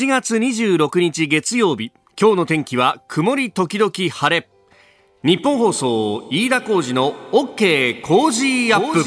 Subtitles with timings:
[0.00, 4.48] 7月26日月曜日今日の天気は曇り時々晴れ。
[5.22, 9.04] 日本放送飯田浩二の OK 工事アップ。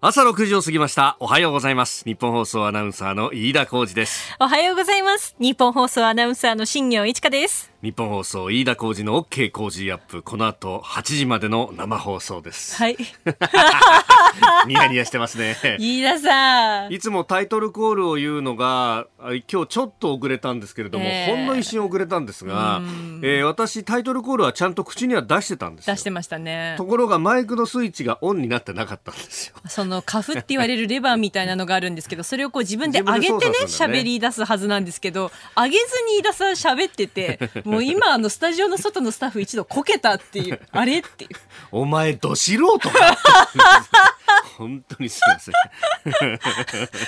[0.00, 1.16] 朝6時を過ぎました。
[1.20, 2.04] おはようございます。
[2.04, 4.36] 日本放送アナウンサーの飯田浩二です。
[4.40, 5.36] おはようございます。
[5.38, 12.76] 日本放送アナウンサーの新業一華です日本放送飯田浩二の OK 工事アップこの後8時までの生放送です。
[12.76, 12.96] はい。
[14.68, 15.56] ニヤニヤしてますね。
[15.80, 16.92] 飯田さん。
[16.92, 22.80] いつもタイトルコールを言うのが今日ちょっと遅れたんですけれども、えー、ほんの一瞬遅れたんですが、
[23.20, 26.74] えー、私タイトルコールはちゃんと口には出してたんです出してましたね。
[26.76, 29.56] ところがマイクのスイッチがオンになってなかったんですよ。
[29.66, 37.40] そのカフって言われるレバーみたいなのがあるんですけどそれをこう自分で上げてね喋、ね、り出すはずなんですけど上げずに飯田さん喋ってて
[37.72, 40.60] もう今あのスタジオの外のスタッフ一度こけたっていう。
[40.70, 41.30] あれっていう。
[41.72, 42.90] お前ど素人か
[44.58, 45.54] 本当にすみません。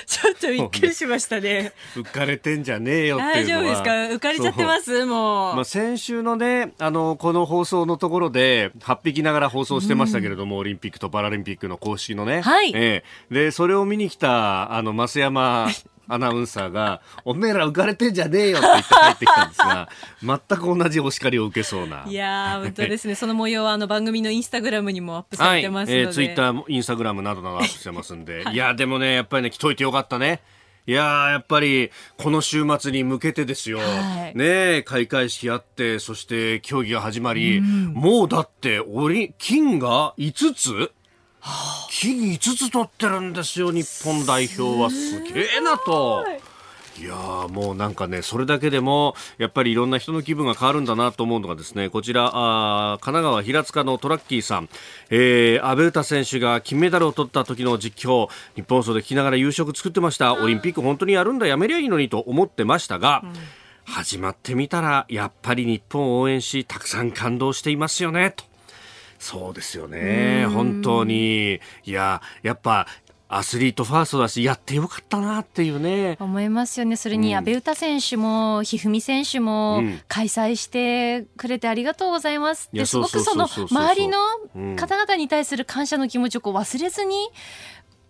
[0.06, 1.72] ちょっとびっくりしましたね。
[1.94, 3.90] 浮かれてんじゃねえよ大丈夫ですか？
[3.90, 5.04] 浮かれちゃってます？
[5.04, 12.72] もう、まあ、先週のねあのこの放送のところで8匹ながら放送してましたけれども、うん、オリンピックとパラリンピックの公式のね、はい。
[12.74, 15.68] えー、でそれを見に来たあの増山
[16.08, 19.88] アナウンサーが、おめえら浮かれてんじゃねえよって言って帰ってきたんですが、
[20.48, 22.04] 全く同じお叱りを受けそうな。
[22.06, 23.14] いや本当ですね。
[23.14, 25.92] その模様はあの番組のインスタグラムにもアップされてますので。
[25.94, 28.44] はい、えー、ツイッター、インスタグラムなどなどアップしてますんで。
[28.44, 30.40] はい、いや、でもね、やっぱりね、来といてよかったね。
[30.86, 40.92] いややっぱりこの週末に向けてですよ、はい、ね開会式あってそして競技が始まり、うん、もうだってオリ金が5つ？
[41.90, 44.90] 金5つ取ってるんですよ、日本代表は。
[44.90, 46.24] すげえなと。
[46.96, 47.14] いや
[47.50, 54.68] もうなんかね、それだけでも、やっぱりいろんな人の気分が変わるんだなと思うのがですね、こちら、あ神奈川平塚のトラッキーさん、
[55.10, 60.34] えー、安倍詩選手が金メダルを取った時の実況、日本放送で聞きながら夕食作ってました。
[60.34, 63.32] オリンピック本当にやるんだ、やめりゃいいのにと思ってましたが、うん
[63.86, 68.53] 始まってみたら、やっぱり日本を応援し、たくさん感動していますよね、と。
[69.18, 70.46] そうですよね。
[70.46, 71.60] 本当に。
[71.84, 72.86] いや、やっぱ、
[73.26, 76.16] アスリートファーストだし、やってよかったなっていうね。
[76.20, 76.94] 思いますよね。
[76.96, 82.68] それに、阿部詩選手も、一二三選手も、開催してくれてありがとうございます。
[82.72, 84.18] で、すごくその、周りの
[84.76, 87.28] 方々に対する感謝の気持ちをこう忘れずに、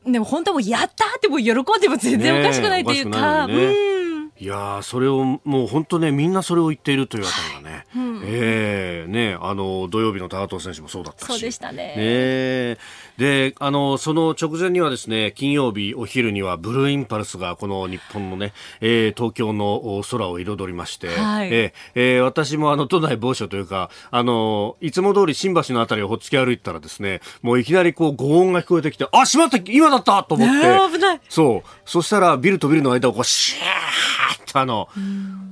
[0.04, 4.03] でも本当もやったってもう喜んでも全然おかしくないというか、ね、うん
[4.40, 11.28] いやそれをもう本当ねみんなそれを言っているというあたりがね、うん、えー、ねあの土曜日の高藤選手もそうだったし。
[11.28, 11.94] そうでしたね。
[11.96, 12.78] ね
[13.16, 31.20] であのその直前にはですね金曜日お昼にはブルーインパルスがこの日本のね、えー、東京の空を彩りまして、はい、えー、えー、私もあの都内某所というかあのいつも通り新橋のあたりをほっつき歩いてたらですねもういきなりこう轟音が聞こえてきてあしまった今だったと思って、危ない。
[31.28, 31.68] そう。
[31.84, 34.88] そしたらビルとビルの間をこうシャーあの、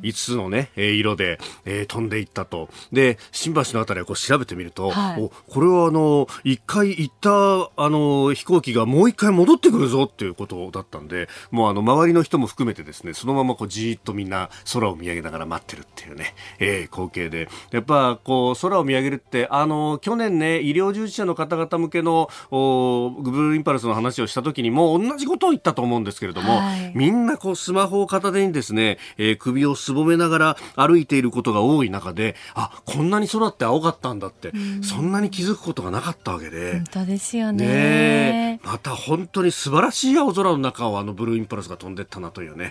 [0.03, 2.69] 5つのね、色で、えー、飛んでいったと。
[2.93, 7.31] で、新橋のあたりをこう調べてみると、はい、おこれはあの、一回行った
[7.77, 17.49] あの飛行機がもう一回戻ってくるぞっていうことだったんで、もうあの、周りの人も含めてですね、そのままこうじーっとみんな空を見上げながら待ってるっていうね、えー、光景で。
[17.71, 36.75] やっぱこう、空を見上げるって、あの、去年ね、医療従事者の方々向けの、おブルーインパルスの話をした時にも同じことを言ったと思うんですけれども、はい、みんなこう、スマホを片手にですね、えー、首をすぼめながら歩いていることが多い中で、あ、こんなに空って青かったんだって、そんなに気づくことがなかったわけで。
[36.75, 37.67] 本当ですよね。
[37.67, 42.71] ねまた本当に素晴らしい青空の中をあのブルーインパルスが飛んでったなというね。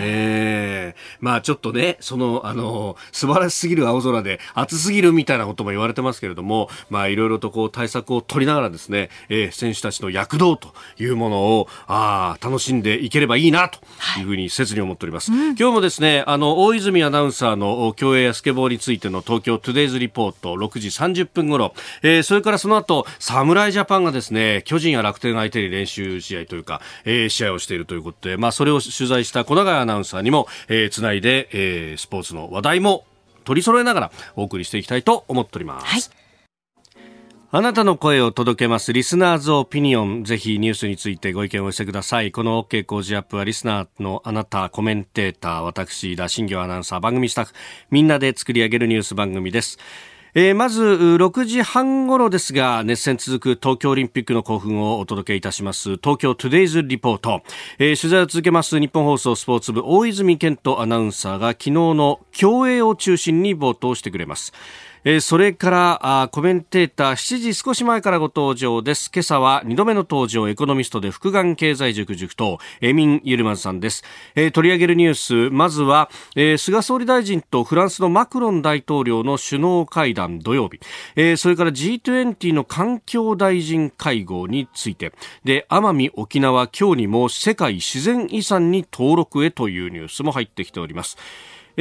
[0.00, 13.78] えー、まあちょっとね、その、あの、素晴らしすぎる青空で暑すぎるみたいなことも言われてますけれども、まあいろいろとこう対策を取りながらですね、えー、選手たちの躍動というものを、ああ、楽しんでいければいいなと
[14.18, 15.30] いうふうに切に思っております。
[15.30, 33.04] はいうん、今日もですね、あの、大泉アナウンサーの競泳やスケボーについての東京トゥデイズリポート6時30分頃、えー、それからその後、侍ジャパンがですね、巨人や楽天相手に練習試合というか、えー、試合をしているということで、まあ、それを取材した小永アナウンサーにも、えー、つないで、えー、スポーツの話題も
[33.44, 35.84] 取り揃えながらお送りしていきたいと思っております。
[35.84, 36.19] はい
[37.52, 38.92] あなたの声を届けます。
[38.92, 40.22] リスナーズオピニオン。
[40.22, 42.30] ぜひニュースについてご意見を寄せください。
[42.30, 47.54] この OK 工事アップはリスナーのあなた、コメンテーター、私、田新行アナウンサー、番組スタッフ、
[47.90, 49.78] みんなで作り上げるニュース番組です。
[50.34, 57.42] えー、まず6時半ごろですが熱戦続く東京オリンピックの興奮をお届けいたします東京トゥデイズリポート、
[57.80, 64.52] えー、取材を続けます日本放送スポーツ部大泉健人アナウンサーが昨日の競泳を中心に冒頭してくれます
[65.02, 69.10] えー、それからあコメンテーター7時少し前からご登場です。
[69.12, 74.04] 今朝は2度目の登場エコノミストで福眼経済塾塾とエミン・ユルマンさんです、
[74.34, 75.50] えー、取り上げるニュース。
[75.50, 80.80] まずは、えー、菅総理大臣とフランスのマクロン大統領の首脳会談土曜日、
[81.16, 85.12] えー、それから G20 の環境大臣会合について。
[85.44, 91.16] で奄美沖縄今日にも世界自然遺産に登録へというニュースも入ってきております。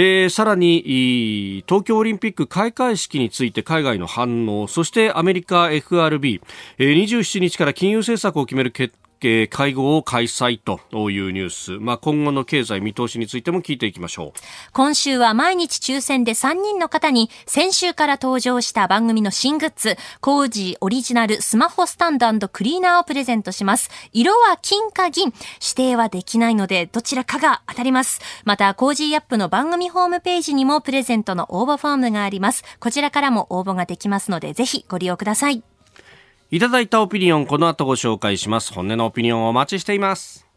[0.01, 6.40] えー、さらに東京オリンピック開会式について海外の反応そしてアメリカ FRB、
[6.78, 10.80] えー、27日から金融政策を決める決え会合を開催と
[11.10, 14.39] いうニュース、まあ、今後の経済見通しについても聞いていきましょう。
[14.74, 23.89] 今週は毎日抽選で3人の方に先週から登場した番組の新グッズコージーオリジナルスマホスタンドクリーナーをプレゼントします。
[24.13, 25.25] 色は金か銀。
[25.25, 28.21] 指定はできないのでどちらかが当たります。
[28.45, 32.63] またコージーアップの番組ホームページにもプレゼントの応募フォームがあります。
[32.80, 35.63] こちらからも応募ができますのでぜひご利用ください。
[36.51, 38.74] いただいたオピニオン、この後ご紹介します。
[38.74, 40.48] 本音のオピニオンをお待ちしています。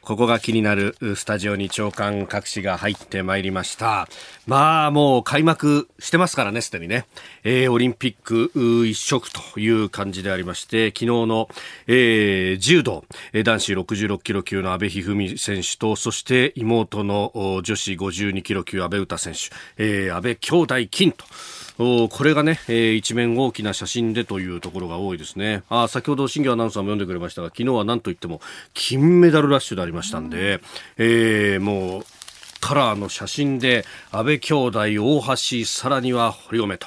[0.00, 4.08] ここが気になるスタジオに長官各紙が入ってまいりました。
[4.46, 7.04] まあもう開幕してますからね、すでにね。
[7.42, 11.50] えー、オリンピック一色という感じでありまして、昨日の、
[11.86, 19.40] えー、柔道、男子66キロ級の阿部一二三選手と、そして妹の女子52キロ級阿部詩選手、
[19.76, 21.26] えー、阿部兄弟金と。
[21.78, 25.64] おこれがね、えー、一面大きな写真でというところが多いですね。
[25.68, 28.40] あ先ほど新業アナウンサーも読んでくれましたが、昨日はなんといっても
[28.74, 30.60] 金メダルラッシュでありましたんで、
[30.98, 32.04] えー、もう
[32.64, 36.86] カラーの写真で安倍兄弟、大橋、さらには堀米と。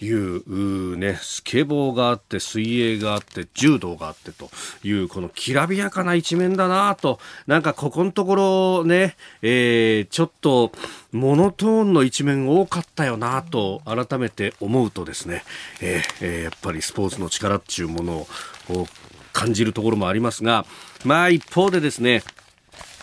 [0.00, 4.48] いうね、スケボーがあって、水泳があって、柔道があってと
[4.84, 10.72] いう、このきらびやかな一面だなと、なんかここのところね、えー、ちょっと
[11.12, 15.42] モノトーンの一面多かったよなと改めて思うとですね、
[15.82, 18.26] えーえー、やっぱりスポーツの力っていうもの
[18.70, 18.86] を
[19.32, 20.64] 感じるところもありますが、
[21.04, 22.22] まあ一方でですね、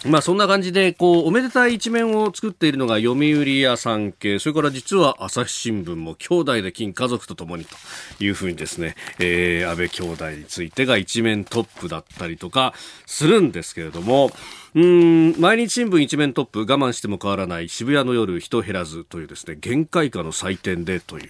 [0.07, 7.75] まあそんな感じで、こう、おめでたい一面を作っているのが読売や産経、それから実は朝日新聞も兄弟で金家族と共にと
[8.23, 12.73] いうふうにですね、えー、安倍兄弟についてが一面トップだったりとか
[13.05, 14.31] するんですけれども、
[14.75, 21.29] うん毎日新聞一面トップ我慢しても変わらない渋谷の夜人減らずというですね限界下の祭典でという、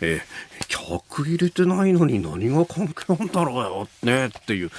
[0.00, 4.70] えー、客入れてないのに何が関係なんだろうよねっていう。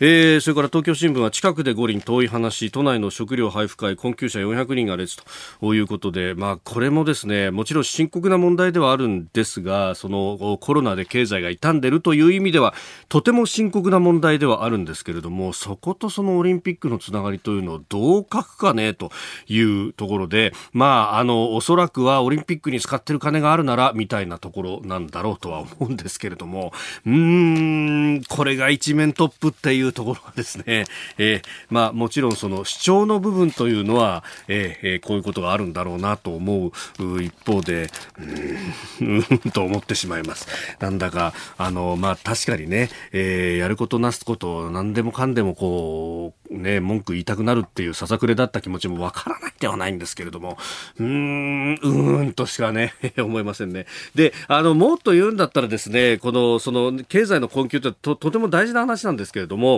[0.00, 5.16] えー、それから東京新聞は近くで五輪遠い話都内の食料配布会困窮者400人が列
[5.60, 12.74] ということで、まあ、これもですねもちろん深刻な問題ではあるんですがそのコロナで経済が傷んでるという意味では
[13.08, 19.10] とても深刻な問題ではあるんですけれどもそことそのオリンピックのつながりというのをどう書くかねと
[19.48, 26.72] いうところで、まあ、あのおそらくはオリンピックに使ってる金があるならみたいなところなんだろうとは思うんですけれども
[27.04, 30.84] うーんこれが一面トップっていういうところはですね、
[31.18, 37.90] えー、まあもちろんその主張の部分というのは、えー、こういうことがあるんだろうなと思う一方で、
[39.00, 40.46] うん、う んと思ってしまいます。
[40.80, 50.56] なんだか、あの、まあ確かにね、えー、やることなすこと何でもかんでもこう、ね、文句言いたくなるっていうささくれだった気持ちもわからないではないんですけれども、
[50.98, 53.86] うーん、うーんとしかね、 思いませんね。
[54.14, 59.77] で、あの、もっと言うんだったらですね、この、その、経済の困窮ってと、とても大事な話なんですけれども、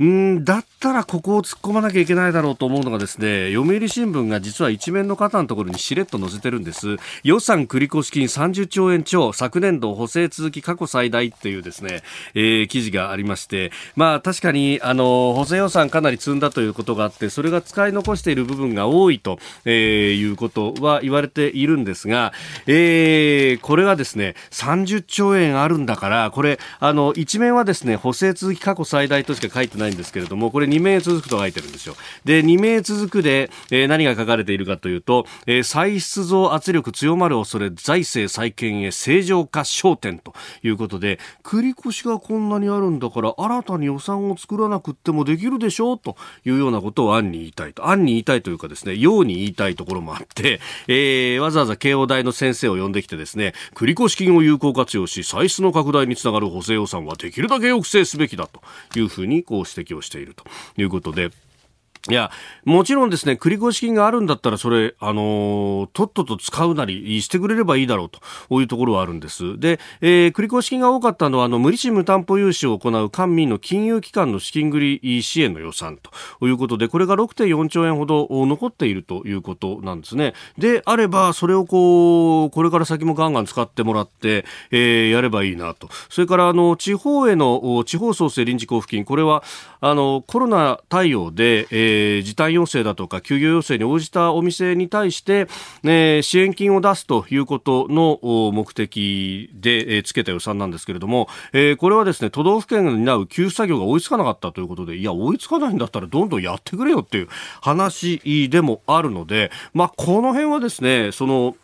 [0.00, 6.96] うんだったらここを突っ込まなきゃいけないだろうと思うのがですね読売新聞が実は一面の方のところにしれっと載せてるんです。
[7.22, 12.02] 予算繰越金30兆円超昨年度補正続き過去最大っていうですね、
[12.34, 13.72] えー、記事がありまして。
[13.94, 22.32] まあ確かにあの補正予算かなり積んだということがあってそれが使い残している部分が多いと、えー、いうことは言われているんですが、
[22.66, 31.94] えー、これがですね30兆円あるんだからこれあの一面はですね補正続き過去最大としか書いてないんですけれども、これ2名続くと書いてるんですよ。
[32.24, 47.88] で、2名続くで、えー、何が書かれているかというと、えー、歳出増圧力強まる恐れ、財政再建へ正常化焦点ということで、繰り越しがこんなにあるんだから、新たに予算を作らなくってもできるでしょうというようなことを案に言いたいと。
[47.88, 58.60] 案に言いたいというかですね、ように言いたいところもあって、えー、わざわざ慶応大の先生を呼んできてですね、繰越金を有効活用し、歳出の拡大につながる補正予算はできるだけ抑制すべきだと
[58.98, 60.44] いうふうにこうして指摘をしていると
[60.76, 61.30] いうことで。
[62.08, 62.30] いや、
[62.64, 69.60] もちろんですね、繰越金があるんだったら、それ、あのー、とっとと使うなりしてくれればいいだろうと、こういうところはあるんです。
[69.60, 80.32] で、えー、繰越金が多かったのは、あの、無利子無担保融資を行う官民の金融機関の資金繰り支援の予算ということで、これが6.4兆円ほど残っているということなんですね。
[80.56, 85.90] で、あれば、それをこう、これから先もガンガン使ってもらって、えー、やればいいなと。
[86.08, 89.44] それから、あの、地方への、地方創生臨時交付金、これは、
[89.82, 95.48] あの、コロナ対応で、えーえー、時短要請だとか休業要請に応じたお店に対して、
[95.82, 98.18] ね、支援金を出すということの
[98.52, 107.28] 目的で、えー、つけた予算なんですけれども、えー、これはですね都道府県が担う給付作業が追いつかなかったということでいや追いつかないんだったらどんどんやってくれよっていう
[107.60, 111.56] 話でもあるので、まあ、この辺はですねその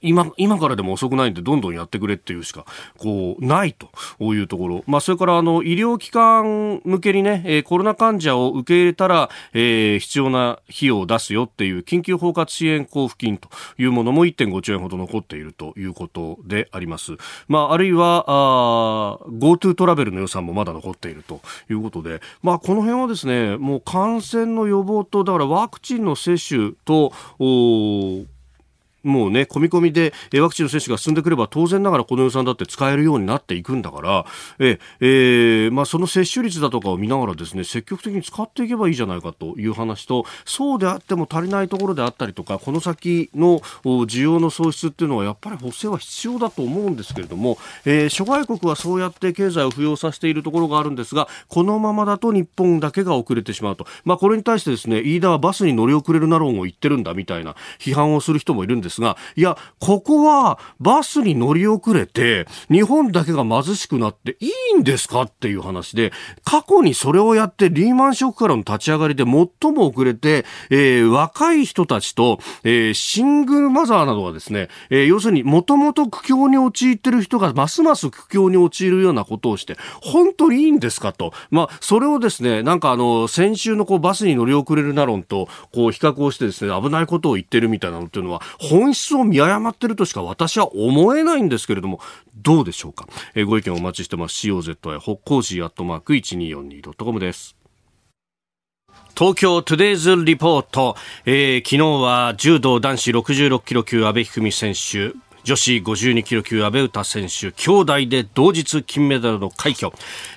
[0.00, 2.64] 今、今からでも遅くないんで、どんどんやってくれっていうしか、
[2.98, 3.88] こう、ないと
[4.34, 4.84] いうところ。
[4.86, 17.12] まあ、それから、あの、医療機関向けにね、えー、コロナ患者を受け入れたら、えー、必要な費用を出すよっていう緊急包括支援交付金というものも1.5兆円ほど残っているということであります。
[17.48, 21.40] まあ、あるいは、GoTo トラベルの予算もまだ残っていると
[21.70, 28.24] いうことで、まあ、この辺はですね、もう感染の予防と、だからワクチンの接種と、お
[29.06, 34.26] もうね、込み込みでワクチンの接種が進んでくれば当然ながらこの予算だって使えるようになっていくんだから、
[34.58, 53.86] え、えー、まあその接種率だとかを見ながらですね、積極的に使っていけばいいじゃないかという話と、そうであっても足りないところであったりとか、この先の需要の創出っていうのはやっぱり補正は必要だと思うんですけれども、えー、諸外国はそうやって経済を浮揚させているところがあるんですが、このままだと日本だけが遅れてしまうと。
[54.04, 66.12] まあこれに対してですね、飯田はバスに乗り遅れるな論を言ってるんだみたいな批判をする人もいるんですですが、いや、ここはバスに乗り遅れて、日本だけが貧しくなっていいんですかっていう話で、
[66.44, 81.32] 過去にそれをやってリーマンショックからの立ち上がりで最も遅れて、えー、若い人たちと、えー、シングルマザーなどはですね、えー、要するにもともと苦境に陥ってる人がますます苦境に陥るようなことをして、本当にいいんですかと。
[81.50, 91.98] まあ、それをですね、なんかあの、先週のこうバスに乗り遅れるな論と、こう比較をしてですね、危ないことを言ってるみたいなのっていうのは、本本質を見誤ってるとしか私は思えないんですけれども、
[92.36, 93.08] どうでしょうか？
[93.34, 94.46] えー、ご意見お待ちしてます。
[94.46, 97.56] COZY 北工事アットマーク 1242.com です。
[99.18, 105.16] 東京トゥデイズリポート、えー、昨日は柔道男子66キロ級阿部一二三選手
[105.46, 109.92] 女子52キロ級阿部詩選手兄弟で同日金メダルの快挙。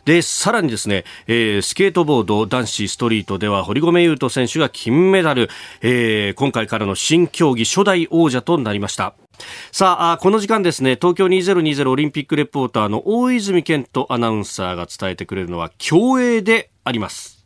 [0.05, 5.49] でさらにですね、えー、スケートボード男子ストリートでは堀米雄斗選手が金メダル、
[5.81, 9.15] えー、今回からの新競技初代王者となりました。
[9.71, 17.38] さあ、この時間ですね、東京2020オリンピックレポーターの大泉健人アナウンサーが伝えてくれるのは競泳であります。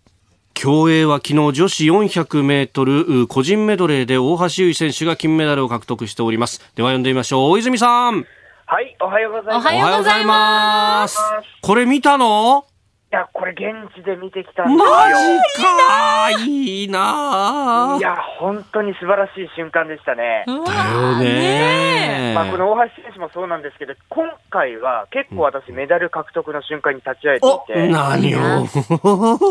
[0.54, 6.60] 競泳は昨日女子400メートル個人メドレーで大橋悠依選手が金メダルを獲得しております。
[6.76, 7.52] では読んでみましょう。
[7.52, 8.26] 大泉さん。
[8.66, 9.66] はい、おはようございます。
[9.66, 11.20] おはようございます。
[11.62, 12.66] これ見たの？
[13.14, 14.92] や、これ現地で見てきたんですよ。
[14.92, 15.14] マジ
[15.62, 20.44] かいいないや、本当に素晴らしい瞬間でしたね。
[20.48, 28.66] だよねまあ、この大橋選手もそうなんですけど、今回は結構私メダル獲得の瞬間に立ち会えていて、何を？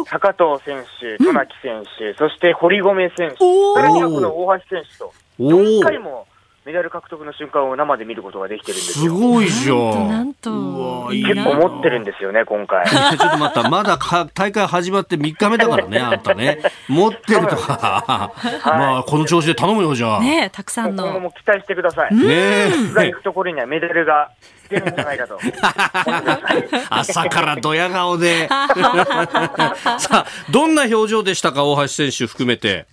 [0.06, 6.26] 坂藤選手、渡名喜選手、そして堀米選手、それにはこの大橋選手と、4回も
[6.64, 9.04] メダル獲得の瞬間を生で見ることができてるんですよ。
[9.06, 10.08] すごいじゃん。
[10.08, 11.08] なんと。
[11.10, 12.88] 結構持ってるんですよね、今回。
[12.88, 13.68] ちょっと待った。
[13.68, 16.60] まだか大会始まって3日目だからね、 あんたね。
[16.88, 18.32] 持ってるとか。
[18.64, 20.20] まあ、この調子で頼むよ、じゃあ。
[20.20, 21.02] ねたくさんの。
[21.02, 22.14] 今後も期待してください。
[22.14, 22.70] ねえ。
[22.70, 24.30] 行くところにはメダルが
[24.70, 25.40] 出るんじゃないかと。
[26.90, 28.46] 朝からドヤ顔で。
[29.98, 32.86] さあ、どんな表情でしたか、大橋選手含めて。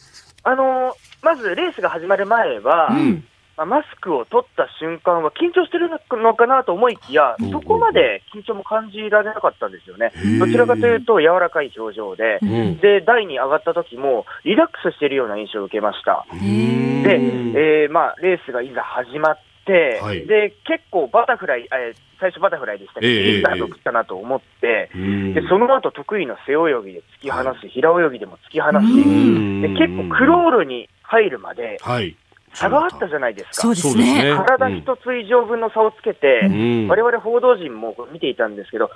[0.44, 3.24] あの、まずレースが始まる前は、うん
[3.60, 10.14] まあ、マスクを取った瞬間は緊張してるのかなと思いきや、そこまで緊張も感じられなかったんですよね。
[10.40, 12.40] どちらかというと柔らかい表情で、
[12.82, 16.26] で、台に上がった時もリラックスしているような印象を受けました。
[16.32, 23.08] で、えー、まあ、レースがいざ始まって、はい、で、結構バタフライ、えー、最初バタフライでしたけ？
[23.08, 32.16] ど、いいスタート切ったなと思って、で、その後得意の背泳ぎで突き放し、平泳ぎでも突き放し、で、結構クロールに入るまで、はい
[32.54, 33.62] 差があったじゃないですか。
[33.62, 34.36] そうですね。
[34.46, 38.96] 体一つ以上分の差をつけて、うん、我々報道陣も見ていたんですけど、さ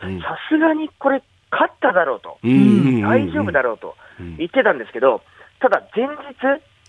[0.50, 3.96] すがにこれ、勝っただろうと、うん、大丈夫だろうと
[4.38, 5.22] 言ってたんですけど、
[5.60, 6.14] ただ前日、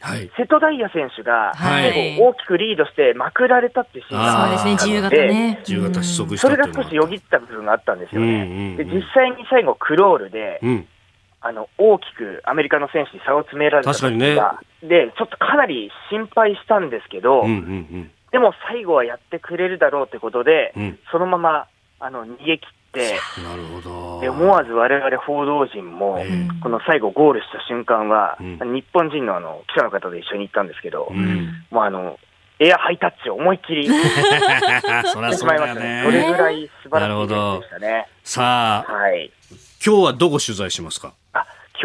[0.00, 5.58] はい、瀬戸大也選手が、最後大きくリードしてまくられたってシーンがあったので、自由形ね。
[5.60, 8.76] 自由形失速したそれが少しよぎった部分があったんですよね。
[8.76, 10.88] で実際に最後クロールで、うん
[11.46, 14.34] あの大きくアメリカの選手に差を詰められた確かにね
[14.82, 17.54] で、ちょっとかなり心配したんですけど、うんうんう
[17.98, 21.68] んでも最後はやってくれるだろうということで、うんそのまま
[22.00, 24.20] あの逃げ切って、なるほど。
[24.20, 32.18] で思わず我々報道陣も、ええこの最後、ゴールした瞬間は、うん日本人のあの記者の方で一緒に行ったんですけど、うんもうあの
[32.58, 33.90] エアハイタッチを思いっきり し
[35.12, 36.02] そりゃてしまいましたね。
[36.04, 38.08] それぐらい素晴らしいでしたね。
[38.24, 39.30] さあ、はい。
[39.84, 41.08] 今日はどこ取材しますか？
[41.08, 41.12] あ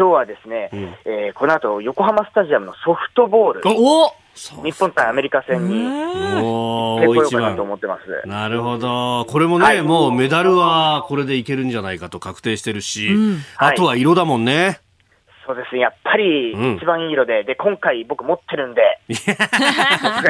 [0.00, 4.14] 今日はですね、うんえーこの後横浜スタジアムのソフトボール、お
[4.64, 5.74] 日本対アメリカ戦に
[6.42, 7.44] おー行ってこよ。
[7.44, 8.26] かなと思ってます。
[8.26, 9.26] なるほど。
[9.28, 14.80] これもね、はいもうメダルはこれでいけるんじゃないかと確定してるし、うんあとは色だもんね。
[15.46, 18.82] そうですね、やっぱりうん一番いい色で、で、今回僕持ってるんで、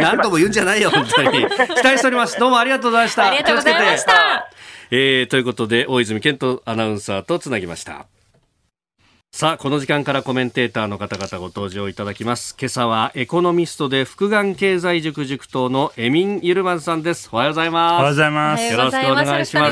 [0.01, 1.47] 何度も言うんじゃないよ、本当に。
[1.47, 2.41] 期待しております。
[2.41, 3.29] どうもありがとうございました。
[3.29, 4.51] ありがとうございまし気をつけてた。
[4.91, 8.07] えー、ということで、大泉健人アナウンサーとつなぎました。
[9.33, 12.57] さあ、この時間からコメンテーターの方々ご登場いただきます。
[12.59, 17.31] 今朝はエコノミストで福眼経済塾塾頭のエミン・ユルマンさんです。
[17.33, 18.11] おはようございおはようます。
[18.11, 18.65] ございます。
[18.65, 19.71] よろしくお願いしま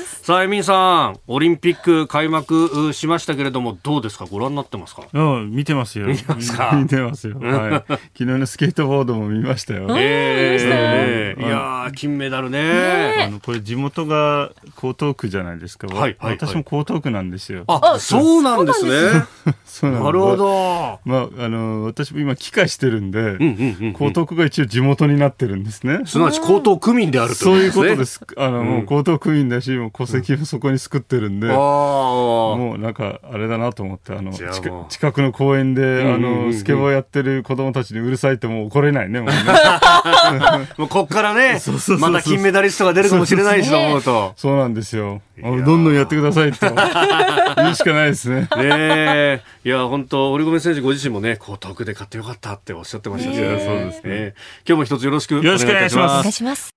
[0.00, 0.22] す。
[0.22, 4.26] さあ、エミンさん、オリンピック開幕うしましたけれども、どうですか？
[4.26, 5.04] ご覧になってますか？
[5.12, 6.06] うん、見てますよ。
[6.06, 6.72] 見てますか？
[6.76, 7.38] 見てますよ。
[7.40, 7.84] はい。
[7.88, 9.86] 昨日のスケートボードも見ましたよ。
[9.88, 13.24] え見まえしたいやー、金メダルね。
[13.26, 15.86] あのこれ地元が江東区じゃないですか。
[15.86, 17.64] はいはいはい私も江東区なんですよ。
[17.66, 19.24] あ、そうなんですね。
[19.66, 20.36] そうなんですなるほ。
[20.36, 21.00] ど。
[21.04, 23.44] まああの私も今帰化してるんで、うんうんうんう
[23.90, 26.00] ん江東区が一応地元になってるんですね。
[26.04, 28.20] すなわち江東区民であるとそういうことねです。
[28.36, 31.50] あの、もう江東区民だし、もう戸籍もそこに作ってるんで。
[31.50, 31.56] ああ。
[31.56, 39.34] もうなんかあれだなと思ってあのあ近くの公園で、んうんうんあのスケボーやってる子供たちにうるさいってもう怒れないねもうね
[40.78, 44.32] もうこっからねそうそうそうそうまた金メダリストが出るかもしれないしと思うと。
[44.36, 46.66] そうなんですよあどんどんやってくださいと
[47.56, 48.76] 言うしかないですねね。
[48.78, 49.42] え。
[49.64, 54.00] いや、本当堀米選手ご自身もね、江東区で勝ってよかったっておっしゃってましたし、いやそうですね。
[54.04, 56.70] ええ今日も一つよろしくお願いいたします。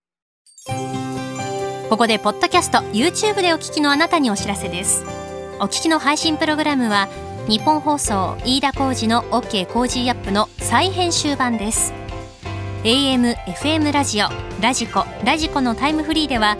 [1.89, 5.05] ここでポッドキャスト YouTube でお聞きのあなたにお知らせです。
[5.59, 7.07] お聞きの配信プログラムは
[7.47, 11.93] ニッポン放送飯田浩司の OK コージーアップの再編集版です。
[12.83, 14.27] AM、FM ラジオ、
[14.61, 16.57] ラジコ、ラジコのタイムフリーでは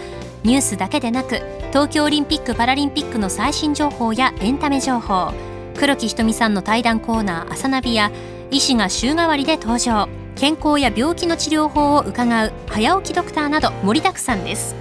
[0.48, 5.34] ニュースだけでなく東京オリンピック・パラリンピックの最新情報やエンタメ情報
[5.77, 8.13] 黒木ひとみさんの対談コーナー「朝ナビ」や
[8.50, 10.08] 医師が週替わりで登場。
[10.38, 14.76] 健康や病気の治療法を伺う早起きドクターなど盛りだくさんです。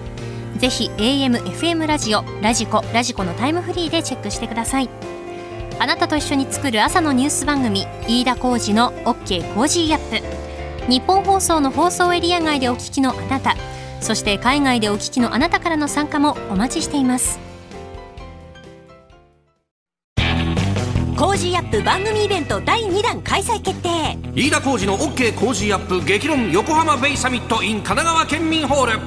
[0.59, 4.91] ぜひ AM、FM ラジオ、ラジコ、ラジコのタイムフリーでチェックしてください。
[5.81, 10.93] あなたと一緒に作る朝のニュース番組飯田浩司の OK コージーアップ。
[10.93, 13.57] ニッポン放送の放送エリア外でお聞きのあなた
[14.07, 17.41] そして海外でお聞きのあなたからの参加もお待ちしています。
[21.17, 24.17] コージーアップ番組イベント第2弾開催決定。
[24.37, 29.01] 飯田浩司の OK 工事アップ激論横浜ベイサミット in 神奈川県民ホール。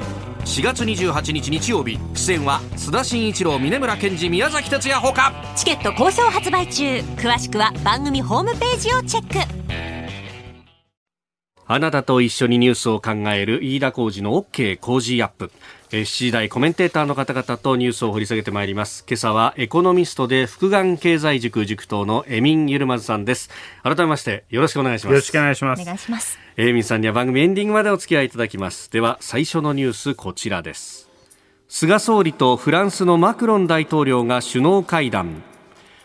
[0.43, 1.97] 4月28日日曜日。
[2.13, 5.31] 出演は須田慎一郎峯村健司宮崎哲弥ほか。
[5.55, 6.83] チケット好評発売中。
[7.15, 9.98] 詳しくは番組ホームページをチェック
[11.71, 15.51] あなたと一緒にニュースを考える飯田浩司の OK 工事アップ。
[15.91, 19.05] えー7時台コメンテーターの方々とニュースを掘り下げてまいります。
[19.07, 23.51] 今朝はエコノミストで福眼経済塾塾頭のエミン・ユルマズさんです。
[23.83, 25.13] 改めましてよろしくお願いします。
[25.13, 28.91] よろしくお願いしまおす願いしますエミンさんには番組エンディングまでお付き合いいただきます。
[28.91, 31.07] では最初のニュースこちらです。
[31.67, 35.43] 菅総理とフランスのマクロン大統領が首脳会談。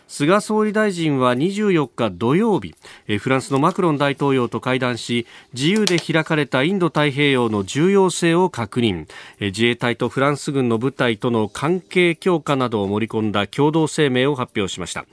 [0.07, 2.75] 菅総理大臣は24日土曜日
[3.17, 9.07] フランスのマクロン大統領と会談し自由で開かれたインド太平洋の重要性を確認
[9.39, 15.05] 自衛隊とフランス軍の部隊との関係強化などを盛り込んだ共同声明を発表しました。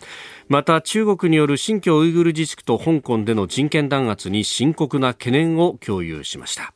[0.49, 6.75] また中国による新疆ウイグル自治区と香港での人権弾圧に深刻な懸念を共有しました。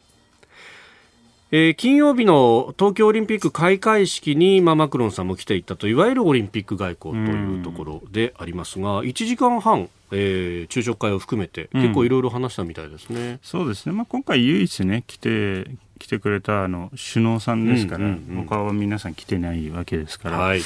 [1.59, 13.39] えー金曜日の東京オリンピック開会式に、まあ、マクロンさんも来ていたといわゆるオリンピック外交というところでありますが1時間半、えー昼食会を含めてうん結構いろいろ話したみたいですね。
[13.43, 15.67] そうですね、まあ、今回唯一ね来て
[15.99, 20.61] 来てくれたあの首脳さんですから、他は皆さん来てないわけですから、はい、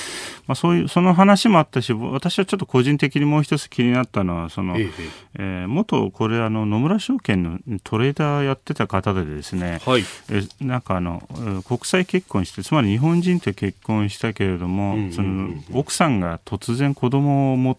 [0.47, 4.91] まあ、そういうその話もあったし私はちょっと個人的にもう一つ気になったのはその、ええ
[5.35, 17.77] えー元これあの野村証券のトレーダーやってた方でですね、はい、えなんかあのえー国際結婚してつまり日本人と結婚したけれども、その奥さんが突然子供を持っ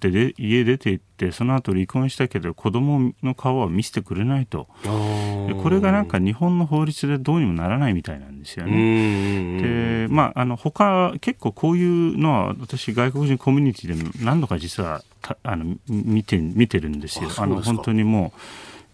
[0.00, 4.66] ってで家出て行ってその後離婚したけど子供の顔は見せてくれないと
[5.62, 9.60] これがなんか日本の法律でどうにもならないみたいなんですよね。
[9.60, 15.02] でまああの他結構こういうのは私外国人コミュニティでも何度か実は
[15.42, 17.28] あの見て見てるんですよ。
[17.36, 18.40] あの本当にもう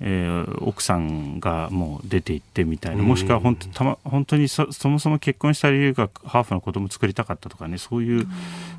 [0.01, 8.27] えー、奥さんがもう出て行ってみたいな、もしくは本当た、ま、本当にそもそも結婚した理由がハーフの子供作りたかったとかね、そういう、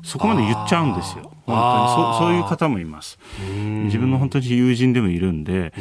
[0.02, 2.14] そこまで言っちゃうんですよ、本当に。
[2.14, 3.18] そそういう方もいます。
[3.84, 5.72] 自分の本当に友人でもいるんで、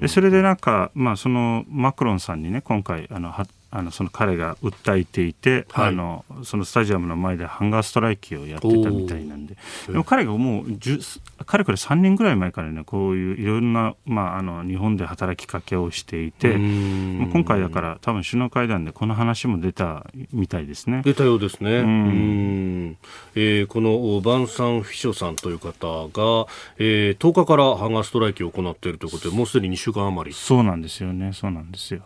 [0.00, 9.56] でそれでなんか、まあ、そのマクロンさんにね、今回あのはあのその彼が訴えていて、はい、あのそのスタジアムの前でハンガーストライキをやってたみたいなんで。
[9.86, 21.00] でも彼がもうかれこれ3年ぐらい前からねこういういろんな、まあ、あの日本で働きかけをしていて今回だから多分首脳会談でこの話も出たみたいですね。
[21.04, 21.78] 出たようですね。
[21.78, 22.96] うん、
[23.34, 26.46] えー、このバンサン・フィショさんという方が、
[26.78, 30.36] えー、10日からハンガーストライキを行っているということでもうすでに2週間余り。
[30.36, 31.32] そうなんですよね。
[31.32, 32.02] そうなんですよ。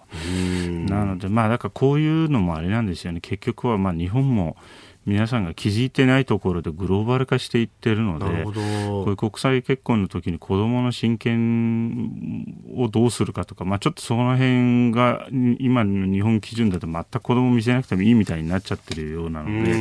[0.89, 3.21] なのでまあなんかこういうのもあれなんですよね。
[3.23, 4.59] 結局はまあ日本も
[5.07, 15.29] 皆さんが気づいてないところでグローバル化していってるのでこういう国際結婚の時に子どもの親権をどうするかとか、まあ、ちょっとその辺が
[15.61, 19.75] 今の日本基準だと全く子ども見せなくてもいいみたいになっちゃってるようなので、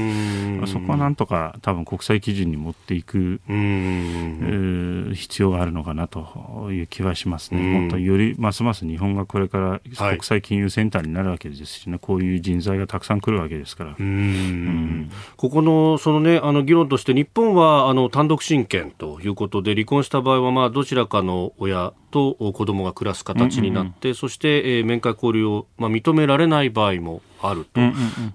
[0.59, 7.73] まあ、そこはなんとか多分国際基準に持っていく、えー、必要があるのかなという気はしますね。
[7.73, 13.95] 本当よりますます日本がこれから国際金融センターになるわけですしね、はい、こういう人材がたくさん来るわけですから。
[13.97, 27.81] うんここのその、ね、あの議論として日本はあの単独親権ということで離婚した場合はまあどちらかの親と子供が暮らす形になって、そして、えー、面会交流を、まあ、認められない場合もあると、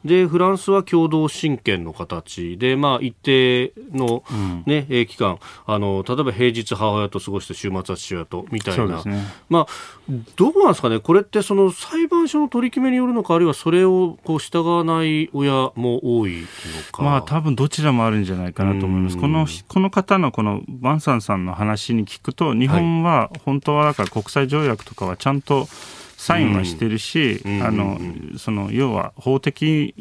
[0.05, 4.23] でフランスは共同親権の形で、まあ、一定の
[4.67, 9.67] ね、うん、期間あの例えば平日母親と過ごして週末は父親とみたいな、ね、まあ、
[10.37, 11.01] どうなんですかね？
[11.01, 16.47] これってその裁判所の取り決めによるのかあるいはそれをこう従わない親も多いの
[16.93, 19.17] か、まあ、多分どちらもあるんじゃないかなと思います。
[19.17, 25.69] このこの方のこのバンサンさんの話に聞くと日本は本当はだから国際条約とかはちゃんと
[26.17, 27.99] サインはしてるし、あの
[28.39, 29.95] その要は法的、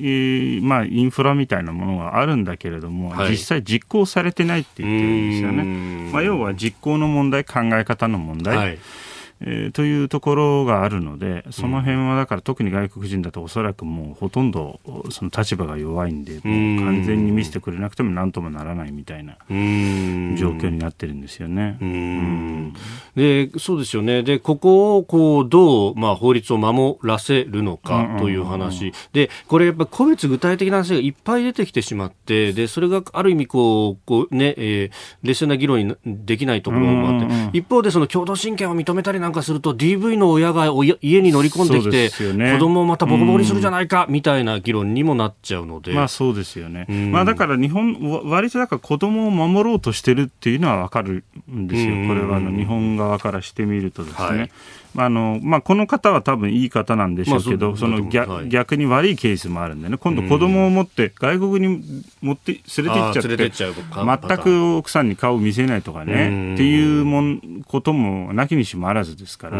[0.61, 6.11] まあ、インフラみたいなものがあるんだけれども、はい、実際実行されてないって言ってるんですよね。
[6.11, 8.57] まあ、要は実行の問題、考え方の問題。
[8.57, 8.79] はい
[9.41, 14.79] えー、というところがあるので、その辺はだから特に外国人だとおそらくもうほとんど
[15.11, 21.77] その立場が弱いんで、もう完全に見せてくれなくてもなんともならないみたいな状況になってるんですよね。
[23.15, 24.23] でそうですよね。
[24.23, 28.93] で、ここをこうどう、まあ、法律を守らせるのかという話。
[29.13, 40.65] で、これやっぱ個別具体的な話がいっぱい出てきてしまって、で、それがある意味こう、こうね、えー、冷静な議論にできないところもあって、一方でその共同親権を認めたりなんかすると DV の親が
[41.01, 54.39] 家に乗り込んできて、ね、子供をまたボコボコにするじゃないかみたいな議論にもなっちゃうので、まあそうですよね、まあ、だから日本割とだから子供を守ろうとしてるっていうのは分かるんですよ、これはあの日本側からしてみるとですね。
[54.39, 54.51] はい。
[54.95, 69.57] あのまあ、この方は多分いい方なんでしょうけど、まあ、その逆はい、逆に悪いケースもあるんでね、今度、子供を持って、外国に持って連れて行っちゃって、全く奥さんに顔を見せないとかね、っていうもんこともなきにしもあらずですから、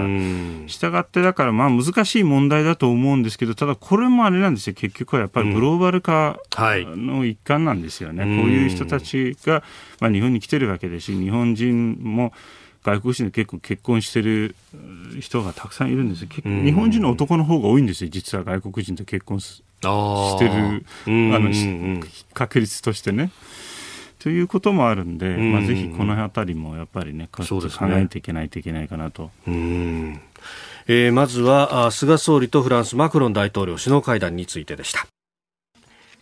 [0.68, 9.64] したがってだから、まあ難しい問題だと思うんですけど、ただこれもあれなんですよ、結局はやっぱりグローバル化の一環なんですよね、こういう人たちが、
[10.00, 12.34] まあ、日本に来てるわけですし、日本人も。
[12.82, 14.56] 外国人で結構結婚してる
[15.20, 16.30] 人がたくさんいるんですよ。
[16.46, 19.62] 日本人の男の方が多いんですよ、実は外国人と結婚し
[20.40, 21.52] てる、あの、
[22.34, 23.32] 確率としてね。
[24.20, 29.32] ということもあるんで、まあ、ぜひこの辺りもやっぱりね、考えないといけないといけないかなと。
[29.48, 30.22] うん。
[30.88, 35.08] えー、まずは菅総理とフランスマクロン大統領首脳会談についてでした。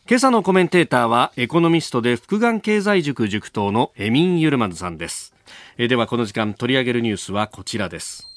[0.08, 5.34] 今朝のコメンテーターはエコノミストで福眼経済塾塾頭のエミン・ユルマンさんです。
[5.78, 8.28] えではこの時間取り上げるニュースはこちらです。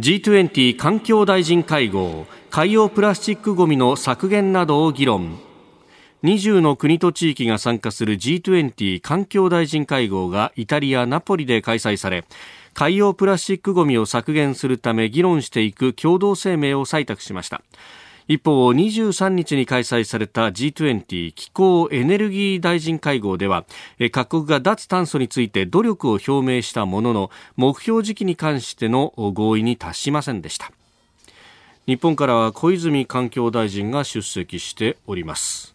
[0.00, 5.38] G20 環境大臣会合海洋プラスチックごみの削減などを議論
[6.24, 12.24] 20の国と地域が参加する G20 環境大臣会合がイタリア・ナポリで開催され
[12.72, 17.60] 海洋プラスチックごみを削減するため議論していく共同声明を採択しました。
[18.26, 23.66] 一方23日に開催された G20 気候エネルギー大臣会合では
[24.10, 30.72] 各国が脱炭素について努力を表明したものの目標時期に関しての合意に達しませんでした。
[31.86, 35.73] 日本からは小泉環境大臣が出席しております。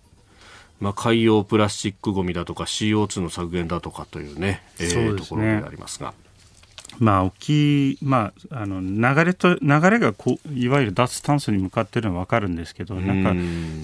[0.80, 5.20] まあ、海洋プラスチックごみだとか CO2 の削減だとかというね、えー、ね。
[5.20, 6.14] ところでありますが。
[6.98, 13.34] まあ、大きい、まあ、あの流れと流れがこういわゆる脱炭素に向かっているのは分かるんですけど、なんか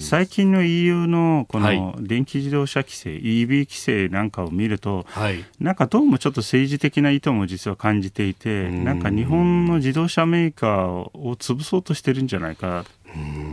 [0.00, 12.84] 最近の EU のこの電気自動車規制、はい、EV 規制なんかを見ると、はい、なんかどうもちょっと政治的な意図も実は感じていて、なんか日本の自動車メーカーを潰そうとしてるんじゃないか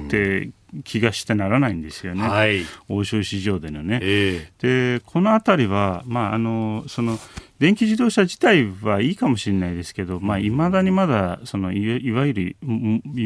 [0.07, 0.49] って
[0.83, 3.99] 気がしてならないんですよね、はい、欧州市場でのね。
[4.01, 7.19] えー、でこの辺りは、まあ、あのその
[7.59, 12.57] 電気自動車自体はいいかもしれないですけど、まあ、未だにまだそのいわゆる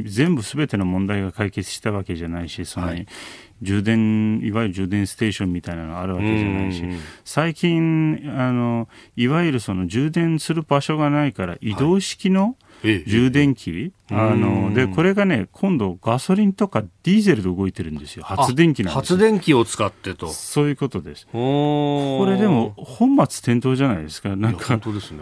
[0.06, 3.08] 全部すべての問題が解決したわけじゃないしその、はい、
[3.62, 6.84] 充電いわゆる充電ステーションみたいなのがあるわけじゃないし
[7.26, 12.58] 最近あのいわゆるその充電する場所がないから移動式の、はい
[13.08, 18.24] 充電器、あのでこれがね今度ガソリンとかディーゼルで動いてるんですよ。
[18.24, 20.28] 発電機なんです発電機を使ってと。
[20.30, 21.28] そういうことです。
[21.32, 24.36] これでも本末転倒じゃないですか。
[24.36, 24.82] なんかね。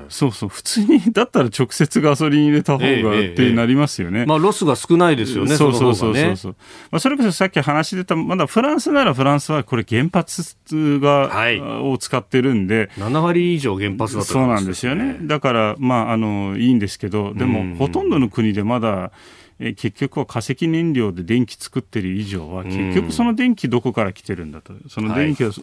[0.10, 0.50] そうそう。
[0.50, 6.36] 普通にだったら直接ガソリン入れた方がってなりますよね、まあロスが少ないですよねそうそうそうそう。
[6.36, 6.56] そう、
[6.92, 10.56] まあ、それこそさっき話出たまだフランスならフランスはこれ原発
[11.00, 12.90] が、はい、を使ってるんで。
[12.98, 15.18] 7割以上原発だと、ね、そうなんですよね。
[15.22, 19.12] だからまああのいいんですけどでもほとんどの国でまだ
[19.58, 24.74] え結局は化石燃料で電気作ってる以上は結局その電気どこから来てるんだと。
[24.90, 25.56] その電気は、は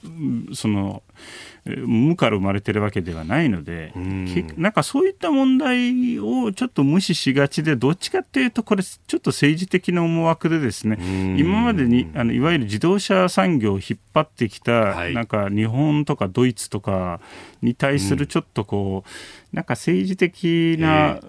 [0.50, 1.02] い、その
[1.66, 3.92] 無から生まれてるわけではないので、
[4.56, 10.96] なんかそういった問題をちょっと無視しがちで、どっちかっていうと、これ、ちょっと政治的な思惑でですね、
[11.38, 17.20] 今までにあのいわゆる自動車産業を引っ張ってきた、はい、なんか日本とかドイツとか
[17.60, 21.20] に対するちょっとこう、なんか政治的な、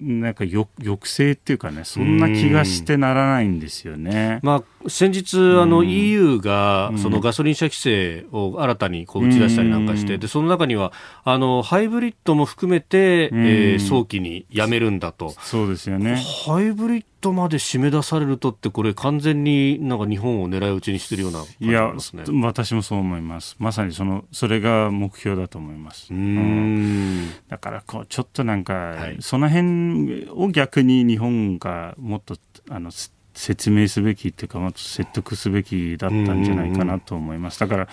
[0.00, 0.66] なんか抑
[1.04, 4.40] 制っていうかね、そんな気がしてならないんですよね。
[4.42, 10.92] まあ、先日、あの EU がそのガソリン車規制を新たにこう打ち出したりなんかして、でその中には
[11.24, 15.30] あのハイブリッドも含めて、えー、早期にやめるんだと。
[15.40, 16.16] そうですよね。
[16.46, 22.24] ハイブリッドまで締め出されるとって、これ、完全になんか日本を狙い撃ちにしてるような感じますね。
[22.26, 23.56] いや、私もそう思います。
[23.58, 26.12] まさにそのそれが目標だと思います。
[26.12, 29.85] うん、だからこう、ちょっとなんか、はい、その辺
[30.34, 32.36] を逆に日本がもっと
[32.68, 32.90] あの
[33.36, 37.60] 説明すべきっていうか、もっと説得すべきだったんじゃないかなと思います。
[37.60, 37.88] だから、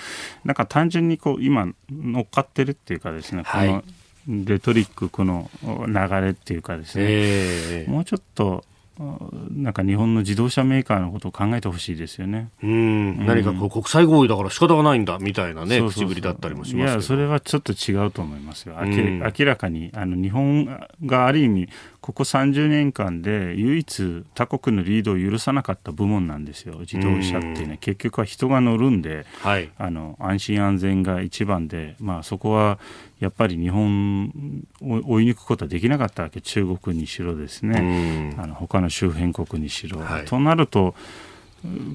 [0.45, 3.83] なんか単純にこう、今、乗っかってるっていうかですね、はい、こ
[4.27, 8.63] のレトリック、この流れっていうかですね、えー、もうちょっと、
[8.99, 12.49] なんか日本の自動車メーカーのことを考えてほしいですよね。
[12.61, 18.75] うん、何かこう国際合意だから仕方がないんだみたいなね、口ぶりだったりもしますいや、それはちょっと違うと思いますよ。
[18.83, 20.65] 明らかにあの日本
[21.05, 21.69] がある意味、
[22.03, 32.77] ここ30年間で唯一他国のリードを許さなかった部門なんですよ、自動車ってね、結局は人が乗るんで、はい、あの安心安全が一番で、まあ、そこは
[33.21, 34.33] やっぱり日本
[34.81, 36.41] を追い抜くことはできなかったわけ。
[36.41, 40.01] 中国にしろですね、あの他の周辺国にしろ。
[40.01, 40.95] はい、となると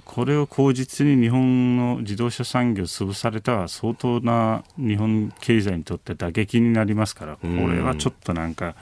[0.07, 8.75] これを口実に日本の自動車産業を潰されたら相当な日本経済にとって打撃になりますからこれはちょっとなんか。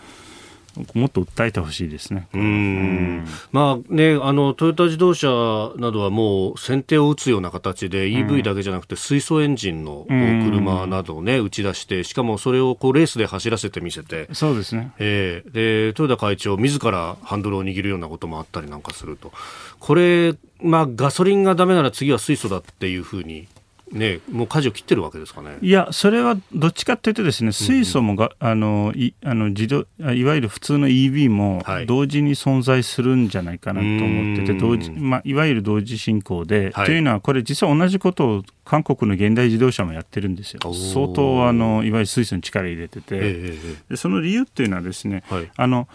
[0.94, 2.28] もっと訴えてほしいですね。
[2.34, 5.28] うん、まあね、あのトヨタ自動車
[5.76, 14.92] などはもう先手を打つような形で EV だけじゃなくて水素エンジンの車などをね打ち出して、しかもそれをこうレースで走らせてみせて、そうですね。
[14.98, 19.32] えー、で豊田会長自らハンドルを握るようなこともあったりなんかすると、
[19.80, 23.48] これまあガソリンがダメなら次は水素だっていうふうに
[23.92, 25.58] ね、もう舵を切ってるわけですかね。
[25.62, 40.60] いや、それはどっちかというとですね、水素もが、うん、あのいあの自動いわゆる普通の EV も同時に存在するんじゃないかなと思ってて、はい、同時まあ、いわゆる同時進行で、はい、というのはこれ実は同じことを韓国の現代自動車もやってるんですよ。
[40.74, 45.86] 相当あのいわゆる水素に力入れてて、えー、でその理由っていうのはですね、はい、あの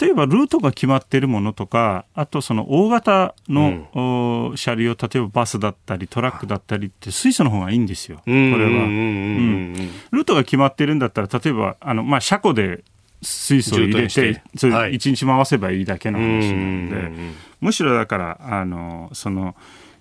[0.00, 8.86] 例えばルートが決まっているものとか、あとその大型の、うん、車両、例えばバスだったりトラックだったりって水素の方がいいんですよ、これは。
[10.12, 12.84] ルートが決まってるんだったら、例えばあの、まあ、車庫で
[13.22, 17.10] 水素を入れて、それ1日回せばいいだけの話なんで、
[17.60, 19.56] むしろだから、あのその、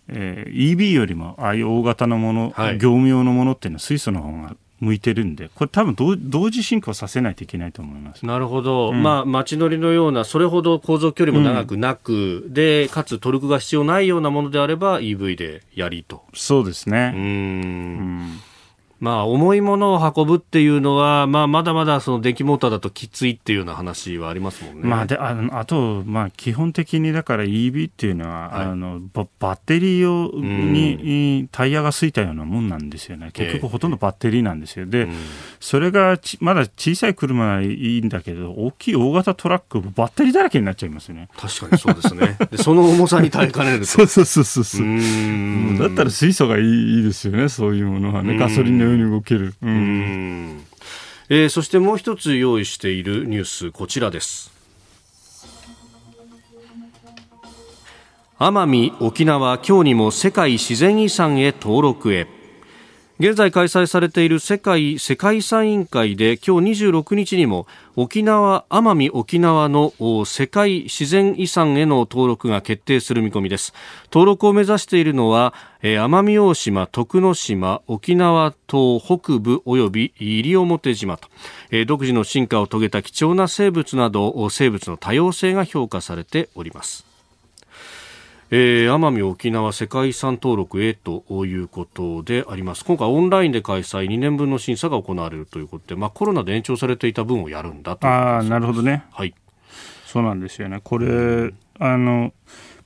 [0.07, 8.25] えー、EV よりもああいう大型のもの、はい、業務用のものっていうのは水素の方が向いてるんで、これ多分同同時進行させないといけないと思います。
[8.25, 8.89] なるほど。
[8.89, 16.23] うん、まあ、街乗りのような、それほど航続距離も長くなく、うん、で、かつトルクが必要ないようなものであれば EV でやりと。
[16.33, 17.13] そうですね。
[17.15, 18.39] うん。
[19.01, 24.87] まあ、重いものを運ぶっていうのは、まあ、まだまだその電気モーターだときついっていうような話はありますもんね。
[24.87, 33.31] まあ、でああと、まあ、基本的にだから EV っていうのは、はい、あのババッテリーをにタイヤがついたようなもんなんですよね。
[33.33, 34.85] 結局ほとんどバッテリーなんですよ。
[34.85, 35.07] で、
[35.59, 41.27] それがまだ小さい車はいいんだけど、大きい大型トラック、バッテリーだらけになっちゃいますよね。
[41.37, 42.37] 確かにそうですね。
[42.51, 45.79] でその重さに耐えかねる そうそうそうそうそう。
[45.79, 48.37] だったら水素がいいいいですよね、そういうものはね。
[48.37, 49.53] ガソリンのように動ける。
[49.61, 50.63] うん。
[51.29, 54.51] えー、そしてもう一つ用意しているニュース、こちらです。
[58.37, 62.40] 奄美、沖縄、今日にも世界自然遺産へ登録へ。
[63.21, 69.93] 現在開催されている世界世界遺産委員会で今日26日にも沖縄奄美沖縄の
[70.25, 73.75] 世界自然遺産への登録が決定する見込みです。
[74.05, 75.53] 登録を目指しているのは
[75.83, 81.27] 奄美大島徳之島沖縄島北部及び西表島と
[81.85, 87.10] 独自の進化を遂げた貴重な生物など生物の多様性が評価されております。
[88.53, 92.83] えー、奄美沖縄世界遺産登録へということであります。
[92.83, 99.33] 今回オンラインで開催2年分の審査が行われるということで、まあ、コロナで延長されていた分をやるんだとあなるほどね、はい、
[100.05, 100.81] そうなんですよね。
[100.83, 102.33] これ、うん、あの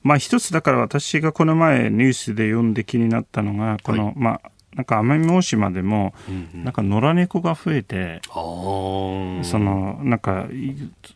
[0.04, 6.12] まあ一つだから私がこの前ニュースで読んで気になったのがこの、はい、まあなんか奄美大島でも、
[6.54, 10.46] なんか野良猫が増えて、うんうん、そのなんか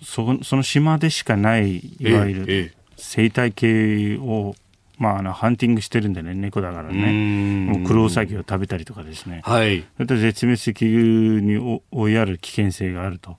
[0.03, 4.55] そその島でしかないいわゆる、ええ生態系を
[5.01, 13.39] まあ、あのハンティングしてるんでね、猫だからね、もうクロウサギを食べたりとかですね、はい、それと絶滅危惧に追いやる危険性があると。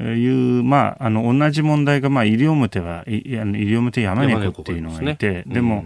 [0.00, 5.84] いう、まあ、あの同じ問題が、まあ、西表は、西表山猫っていうのがいて、ね、でも、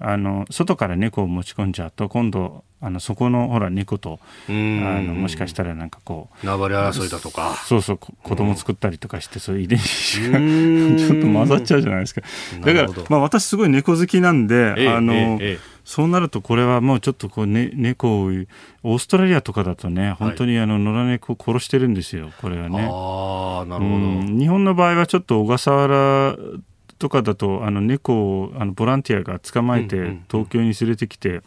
[0.00, 7.54] あの外から猫を持ち込んじゃうと今度あのそこのほら猫とあのもしかしたらなんかこう縄張り争いだとか。
[7.66, 10.38] そうそう子供作ったりとかしてそういう遺伝子が
[10.98, 12.22] ちょっと混ざっちゃうじゃないですか。
[12.60, 22.88] だからまあ私すごい猫好きなんで、ええ、あの、え、そうなるとこれはもうちょっとこう、ね、猫をオーストラリアとかだとね本当にあの野良猫を殺してるんですよこれはね。
[22.90, 24.38] あなるほど。
[24.38, 26.36] 日本の場合はちょっと小笠原
[26.98, 31.42] とかだとあの猫をあのボランティアが捕まえて東京に連れてきて、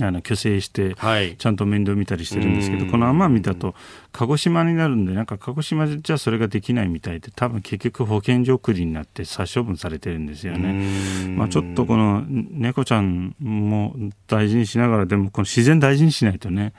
[0.00, 0.96] あの虚勢して、
[1.38, 3.76] ちゃんと面倒見たりしてるんですけど、はい、この奄美だと
[4.10, 11.28] 鹿児島になるんでなんか鹿児島じゃそれができないみたいで多分結局保健所送りになって殺処分されてるんですよね。
[11.36, 13.94] まあ、ちょっとこの猫ちゃんも
[14.26, 16.72] 大事にしながらでもこの自然大事にしないとね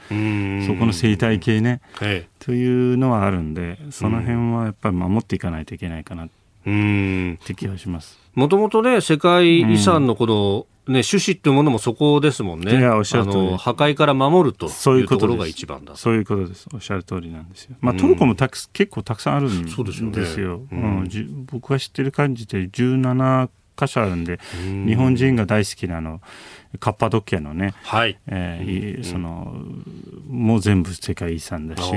[0.68, 8.25] そこの生態系ね、はい、というのはあるんでその辺はやっぱり守っていかないといけないかなって気がします。
[8.36, 12.78] もともとね世界遺産のこの、ね、趣旨っていうものもそこですもんね。
[12.78, 13.58] いや、おっしゃる通り。
[13.58, 15.96] 破壊から守るというところが一番だ。
[15.96, 16.68] そういうことです。
[16.74, 17.76] おっしゃる通りなんですよ。
[17.82, 19.76] まあ、トルコもたく結構たくさんあるんですよ。
[19.78, 24.40] そうですよ、ね、うん、僕が知ってる感じで17箇所あるんで、
[24.86, 26.22] 日本人が大好きなの、
[26.78, 28.18] カッパドキアのね、はい。
[28.28, 29.54] えー、その
[30.30, 31.92] もう全部世界遺産だし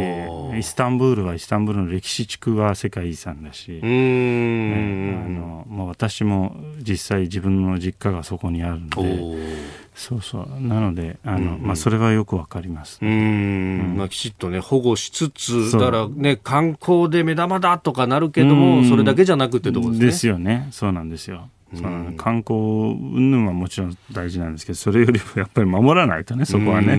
[0.58, 9.78] イスタンブールはイスタンブールの歴史地区は世界遺産だし、えー、あのまあ、私も実際自分の実家がそこにあるので。
[9.98, 10.46] そうそう。
[10.60, 20.06] なのであの、うんうん、まあ、それはよくわかります、うん、まあ、きちっとね保護しつつだからね観光で目玉だとかなるけどもそれだけじゃなくてどこですね。
[20.06, 20.68] ですよね。
[20.70, 26.94] そうなんですよその観光云々はもちろん大事なんですけどそれよりもやっぱり守らないとねそこはね。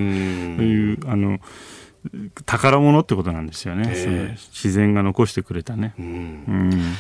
[0.58, 1.40] そういうあの
[2.46, 5.94] 宝物ってことなんですよね、その自然が残してくれたね。
[6.00, 6.96] うん。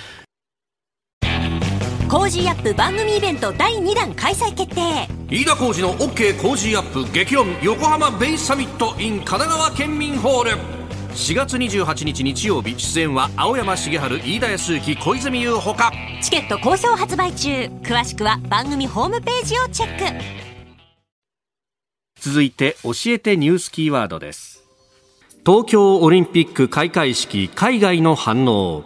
[2.09, 5.07] コージーアップ番組イベント第2弾開催決定。
[5.29, 10.78] 飯田浩司の OK コージーアップ激論横浜ベイサミット in 神奈川県民ホール
[11.19, 15.91] 4月28日日曜日出演は青山茂春飯田康之小泉優ほか。
[16.21, 17.65] チケット好評発売中。
[17.83, 20.23] 詳しくは番組ホームページをチェック。
[22.21, 24.63] 続いて教えてニュースキーワードです。
[25.45, 28.85] 東京オリンピック開会式海外の反応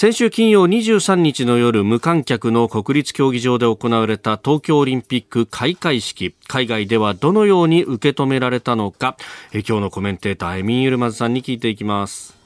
[0.00, 6.36] 先週金曜23日の夜無観客の国立競技場で行われた東京オリンピック開会式。
[6.46, 9.16] 海外ではどのように受け止められたのか。
[9.52, 12.36] え今日のコメンテーターエミン・ユルマズさんに聞いていきます。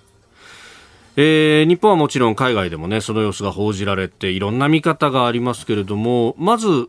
[1.16, 6.88] えー、日本はもちろん海外でもねその様子が報じられていろんな見方がありますけれどもまず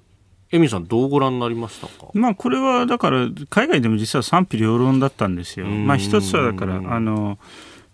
[0.54, 5.66] エミさん、どうご覧になりましたか、まあ、これはだから、海外でも実は賛否両論だったんですよ。
[5.66, 7.38] まあ、一つはだから、あの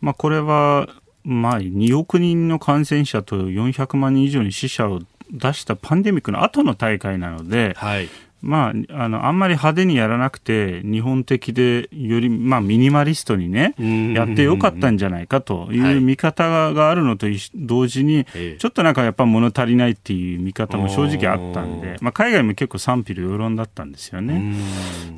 [0.02, 0.90] まあ、これは
[1.24, 5.02] まあ、2億人の感染者と400万人以上に死者を
[5.32, 8.10] 出したパンデミックの後の大会なので、はい、
[8.42, 13.76] まあ、あの、あんまり派手にやらなくて、日本的で、より、まあ、ミニマリストにね、
[14.16, 18.26] やってよかったんじゃないかという見方があるのと同時に、
[18.60, 24.56] ちょっとなんかやっぱ物足りないっていう見方も正直あったんで、まあ、海外も結構賛否両論だったんですよね。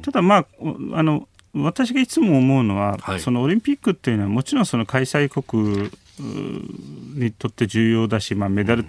[0.02, 0.46] ただまあ、
[0.94, 5.90] あの、私がいつも思うのは、はい、そのオリンピックっていうのはもちろんその開催国
[7.16, 8.86] にとって重要だし、まあ、メダル、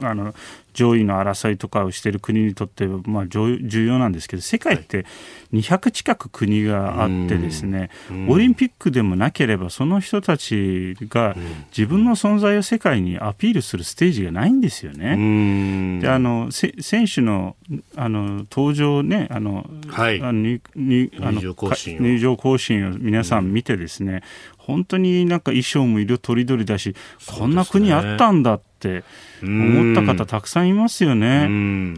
[0.00, 0.34] あの
[0.76, 5.06] 上位の争いとかをしている国にとって、まあ、重要なんですけど世界って
[5.52, 7.90] 200近く国があってですね、
[8.28, 11.34] オリンピックでもなければその人たちが
[11.76, 16.00] 自分の存在を世界にアピールするステージがないんですよね。
[16.00, 17.56] であの選手の
[17.96, 22.96] あの登場ねあの、はい、あのにあの入場行進を。
[22.98, 24.22] 皆さん見てですね、
[24.58, 26.94] 本当になんか衣装も色とりどりだし、
[27.26, 29.04] こんな国あったんだって
[29.42, 31.44] 思った方たくさんいますよね。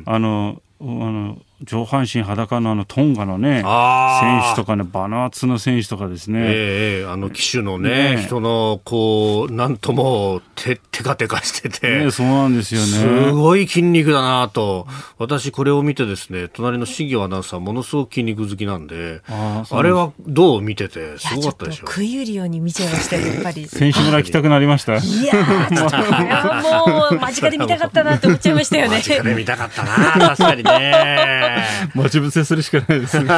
[0.07, 6.39] あのあの上半身裸のあのトンガのね、選手とかね、バナーツの選手とかですね。
[6.41, 12.05] ええー、あの騎手のね、ね人の、こう、なんとも、て、てかてかしてて。
[12.05, 12.87] ね、そうなんですよね。
[12.87, 14.87] すごい筋肉だなと。
[15.19, 21.87] 私これを見てですね、隣の新業アナウンサー、ものすごく筋肉好きなんで、ああれはどう見てて、すごかったでしょ。
[21.87, 23.67] 食い入るように見ちゃいましたやっぱり。
[23.69, 24.97] 選手村来たくなりました？
[24.97, 28.97] いやもう、間近で見たかったなって思っちゃいましたよね。
[28.97, 31.47] 間近で見たかったな確かにね。
[31.95, 33.31] 待ち伏せするしかないですね。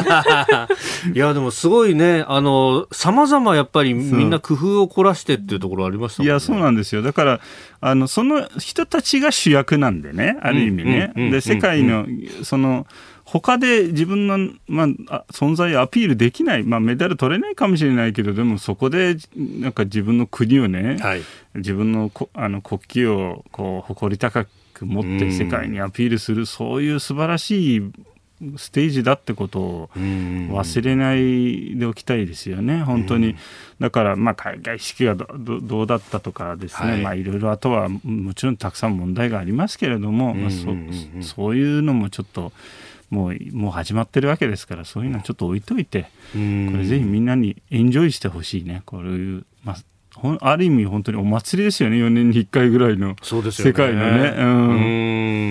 [1.15, 7.03] いや、でもすごいね、あの、様々やっぱりみんな工夫を凝らしてっていうところありました、ね、いや、そうなんですよ。
[7.03, 7.41] だから、
[7.81, 11.13] あの、その人たちが主役なんでね、ある意味ね。
[11.17, 12.07] で、世界の、
[12.43, 12.87] その、
[13.31, 21.23] 他で自分の、まあ、存在をアピールできない、まあ、メダル取れないかもしれないけど、でもそこでなんか自分の国をね、はい、
[21.55, 24.49] 自分のあの国旗をこう誇り高く
[24.87, 27.93] 持って世界にアピールする、そういう素晴らしい
[28.57, 33.37] ステージだってことを忘れないでおきたいですよね、本当に。
[33.79, 37.03] だから、まあ、海外式がどうだったとかですね、はい。
[37.03, 40.69] まあ、いろいろあとはもちろんたくさん問題がありますけれども、まあ、そ
[41.21, 42.53] そういうのもちょっと。
[43.11, 48.83] もうもう始まってるわけですからそういうのはちょっと置いといてこれぜひみんなにエンジョイしてほしいね。
[48.87, 49.77] こういう、まあ、
[50.41, 54.35] ある意味本当にお祭りですよね4年に1回ぐらいの世界のね。
[54.37, 54.43] う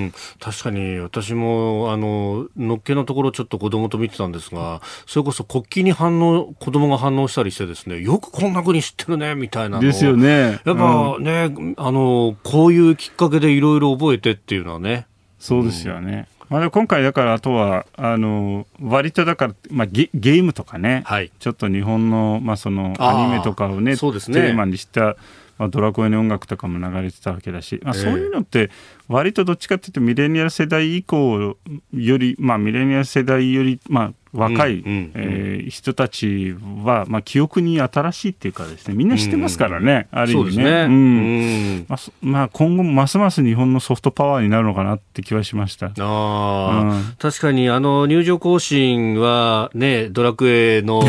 [0.08, 10.60] ん、確かに私もあののっけのところちょっと子供と見てたんですがそれこそ国旗に反応子供が反応したりしてですねよくこんな国知ってるねみたいなですよね。
[10.66, 15.08] やっぱね、うん、あのこういうきっかけでいろいろ覚えてっていうのはね。
[15.40, 16.28] そうですよね。
[16.50, 23.96] まあ、今回だからあとはあの割とだから、まあゲ、ゲームとかね、はい、ちょっと日本の,、まあそのアニメとかをね
[24.32, 24.42] ね。
[24.42, 25.16] テーマにした、
[25.60, 28.72] まあ、ドラクエの音楽とかも流れてたわけだし、まあ、そういうのって
[29.10, 31.58] 割とどっちかっていうとミレニアル世代以降
[31.92, 40.64] より、まあ、ミレニアル世代より、まあ、若い、え人たちは、まあ、記憶に新しいっていうかですねみんな知ってますからね、うん、ある意味ね。
[40.64, 40.72] ね。
[40.84, 41.86] うん。
[41.88, 45.92] まあ、まあ、今後もますます日本のソフトパワーになるのかなって気はしました。
[45.98, 51.02] あ、うん、確かにあの入場行進は、ね、ドラクエの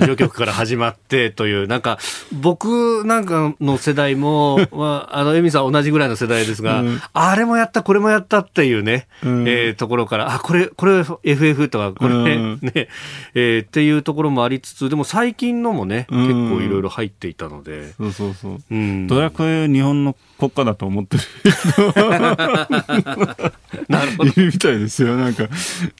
[0.00, 1.98] 序曲 から始まってというなんか
[2.32, 12.88] 僕なんかの世代も、まあ、あのエミさん同じぐらいの世代ですが、うん、あれもやったこれもやったっていうね、うん、えー、ところからあこれこれ FF とかこれ、ね、ね、
[13.34, 17.92] えー、っていうところもありつつ、でも最近のもね、結構いろいろ入っていたので。
[17.94, 18.58] そうそうそう。
[18.70, 21.22] うん、ドラクエ日本の国家だと思ってる
[23.88, 24.30] なるほど。
[24.30, 25.16] いるみたいですよ。
[25.16, 25.48] なんか、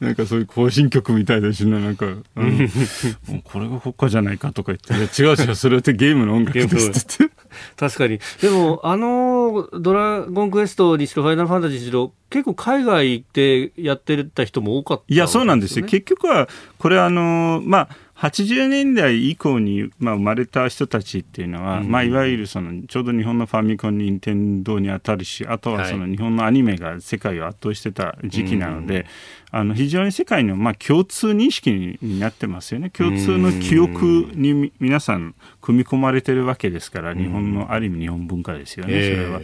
[0.01, 2.71] なんかそういう行進曲みたいだしな、なんか、うん、
[3.45, 7.33] これが国家じゃないかとか言って、違う違う、それってゲームの音楽ですって。
[7.77, 8.21] 確かに。
[8.41, 15.87] でも、あの、ドラゴンクエストにしろ、ファイナルファンタジーにしろ、結構海外でやってた人も多かった、ね、いや、そうなんですよ。
[15.87, 17.89] 結局は、これあの、まあ、
[18.19, 29.07] 80年代以降に、まあ、生まれた人たちっていうのは、うん、まあ、いわゆるそのちょうど日本のファミコン、任天堂に当たるしあとはその日本のアニメが世界を圧倒してた時期なので、
[29.53, 31.71] あの非常に世界のまあ共通認識
[32.03, 32.91] になってますよね。
[32.91, 39.41] 共通の記憶に皆さん組み込まれてるわけですから日本のある意味日本文化ですよね、それは。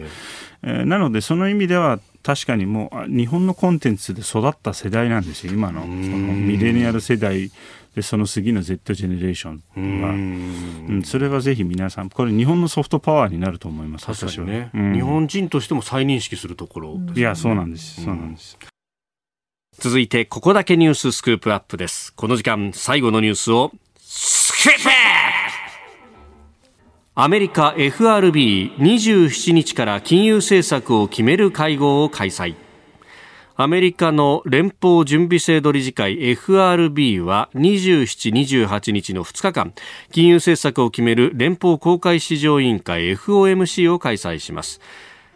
[0.63, 5.81] えー、なのでその意味では確かにもう日本のコンテンツで育った世代なんですよ今の。
[5.81, 5.93] その
[6.33, 7.51] ミレニアル世代
[7.95, 10.13] でその次の Z ジェネレーションは、う
[10.97, 18.03] ん、それはぜひ皆さんこれ日本のソフトパワーになると思います確かにね、うん、日本人としても再認識するところ、ね、いやそうなんです。
[18.03, 18.57] そうなんです。
[19.79, 22.13] 続いてここだけニューススクープアップです。
[22.13, 24.89] この時間最後のニュースをスクープ!
[27.17, 32.55] アメリカ FRB27 日から金融政策を決める会合を開催
[33.57, 39.73] アメリカの連邦準備制度理事会 FRB は27、28日の2日間、
[40.11, 44.81] 金融政策を決める連邦公開市場委員会 FOMC を開催します。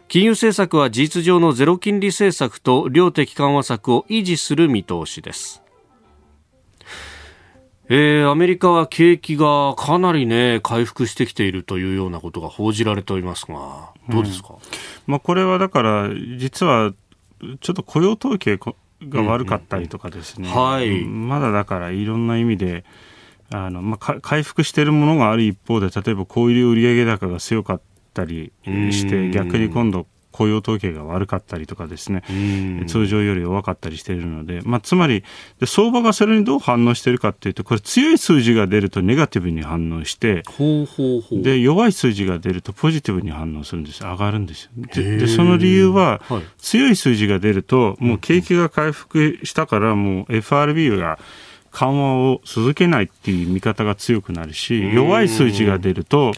[0.08, 5.62] 金融政策は事実上のゼロ金利政策と量的緩和策を維持する見通しです。
[7.88, 14.58] えー、アメリカは景気がかなりね、回復してきているというようなことが報じられておりますが、どうですか、うん、
[15.06, 16.92] まあ、これはだから、実は
[17.60, 20.62] ちょっと雇用統計が悪かったりとかですね、うんうん。
[20.62, 22.84] はい、まだだからいろんな意味で、
[23.52, 27.80] あのまあ、回復しているものがある一方で、例えば小売売上高が強かっ
[28.14, 32.22] たりして、逆に今度、雇用統計が悪かったりとかですね、
[32.86, 35.24] 通常より弱かったりしているので、まあ、つまり
[35.58, 41.42] で、相場がそれにどう反応しているかというと、これ、強い数字が出るとネガティブに反応して、ほうほうほう。
[41.42, 44.70] で弱い数字が出るとポジティブに反応するんです、上がるんですよ。
[44.94, 51.18] ででその理由は、はい、強い数字が出ると、もう景気が回復したから、もう FRB が、
[51.72, 56.32] 緩和を続けないっていう見方が強くなるし、弱い数字が出ると、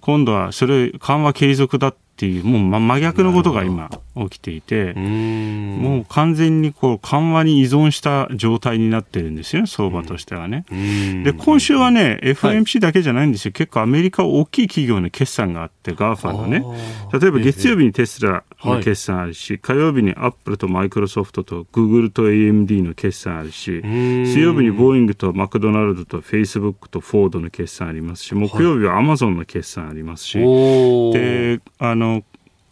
[0.00, 10.64] 今度はそれ緩和継続だっていう、もう真逆のことが今起きていて、もう完全にこう緩和に依存した状態になってるんですよね、相場としてはね。
[11.24, 13.52] で、今週はね、FMC だけじゃないんですよ。
[13.52, 16.64] 結構アメリカ大きい企業の決算があって、 GAFA のね。
[17.12, 32.05] 例えば月曜日にテスラの決算あるし、火曜日にアップルとマイクロソフトとグーグルと AMD の決算あるし、水曜日にボーイングとマクドナルドとフェイスブックとフォードの決算ありますし、木曜日はアマゾンの決算ありますし、で、あの、の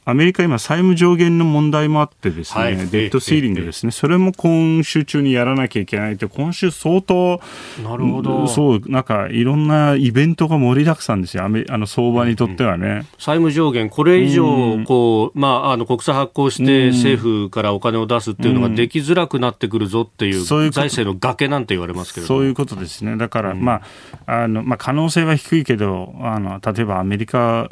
[0.06, 7.40] アメリカ今債務上限の問題もあってですね、はい、デッドシーリングですね、それも今週中にやらなきゃいけないって、今週相当、
[7.82, 8.46] なるほど。
[8.46, 12.86] そう、なんかいろんなイベントが盛りだくさんですよ、あの相場にとってはね。
[12.86, 23.16] うんうん、債務上限、これ以上、こう、まあ、あの国債発行して政府からお金を出すっていうのができづらくなってくるぞっていう、財政の崖なんて言われますけれどそういうことですね。
[23.16, 23.80] だから、ま
[24.26, 27.70] あ、あの、まあ、可能性は低いけど、あの、例えばアメリカ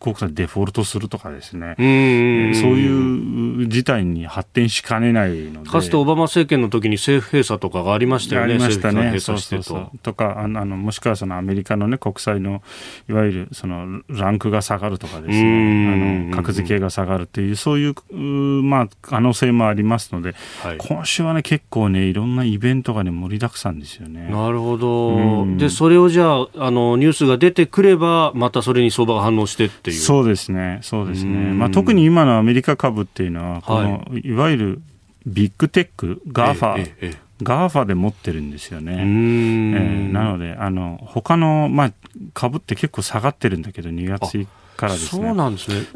[0.00, 1.76] 国債デフォルトするとかですね。
[1.78, 5.70] うんそういう事態に発展しかねないので。
[5.70, 8.54] かつてオバマ政権の時に政府閉鎖とかがありましたよね。
[8.54, 9.18] ありましたね。
[9.20, 9.90] そうそうそう。
[10.02, 12.62] とか、あの、もしくはそのアメリカのね、国債の、
[13.08, 24.28] いわゆるそのランクが下がるとかですね、あの、格付けが下がるっていう、そういう、まあ、可能性もありますので、はい、今週はね、結構ね、いろんなイベントがね、盛りだくさんですよね。
[24.30, 25.46] なるほど。
[25.56, 29.96] で、それをじゃあ、あの、ニュースが出てくれば、またそれに相場が反応してっていう。
[29.96, 30.78] そうですね。
[30.82, 31.32] そうですね。
[31.42, 34.82] まあ、特に今のアメリカ株っていうのは、この、い、いわゆる
[35.26, 38.94] ビッグテック、 GAFA、えええ、 GAFA で持ってるんですよね。
[38.94, 41.92] えー、なので、あの、他の、まあ、
[42.34, 44.46] 株って結構下がってるんだけど、2月
[44.82, 45.22] からですね。
[45.26, 45.86] そうなんですね。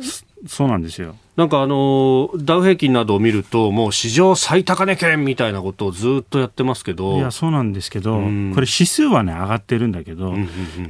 [0.47, 1.17] そうなんですよ。
[1.37, 8.31] なんかあのダウ平均などを見ると、もう史上最高値圏みたいなことをずっとやってますけど、いや、そうなんですけど、これ、
[8.61, 10.35] 指数はね、上がってるんだけど、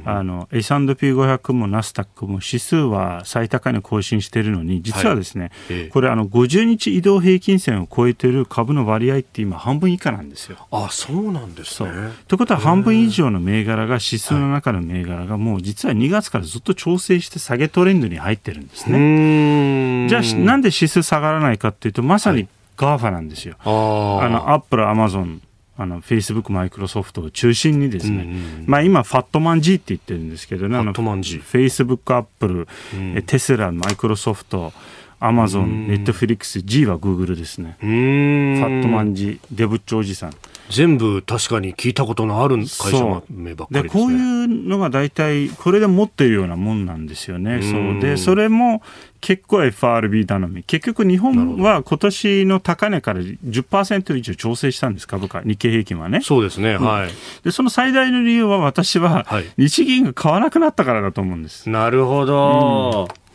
[0.05, 10.65] あの S&P500 もナスダックも指数は最高値更新してるのに、実はですね、はい、これ、あの50日移動平均線を超えてる株の割合って今、半分以下なんですよ。
[10.71, 11.89] あそうなんですね。
[12.29, 20.07] ということは、半分以上の銘柄が、指数の中の銘柄が、もう実は2月からずっと調整して下げトレンドに入ってるんですね。
[20.09, 22.47] じゃあなんで指数下がらないかっていうと、まさに
[22.77, 23.55] GAFA なんですよ。
[23.59, 25.41] はい、あの、アップル、アマゾン、
[25.77, 31.37] あの、フェイスブック、マイクロソフトを中心にですね、うんうん、まあ今、ファットマン G って言ってるんですけどね、 FATMAN G。
[31.37, 34.73] フェイスブック、アップル、うん、テスラ、マイクロソフト、
[35.19, 37.77] アマゾン、ネットフリックス、G はグーグルですね。
[37.79, 40.33] ファットマン G、デブッチおじさん。
[40.69, 47.61] 全部確かに聞いたことのある会社名ばっかりで、ね、こういうのが大体これで持ってるようなもんなんですよね。
[47.61, 47.99] そう。
[48.01, 48.81] でそれも
[49.21, 50.63] 結構 FRB 頼み。
[50.63, 55.41] 結局日本は今年の高値から10%以上調整したんです株価。
[55.41, 56.21] 日経平均はね。
[56.21, 57.09] そうですね、うん、はい。
[57.43, 59.25] でその最大の理由は私は
[59.57, 61.69] 日銀が買わなくなったからだと思うんです。
[61.69, 63.07] なるほど。
[63.09, 63.26] うん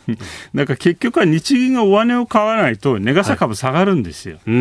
[0.53, 4.35] だから結局は日銀が上値を買わないと、値傘株下がるんですよ。
[4.35, 4.53] はい、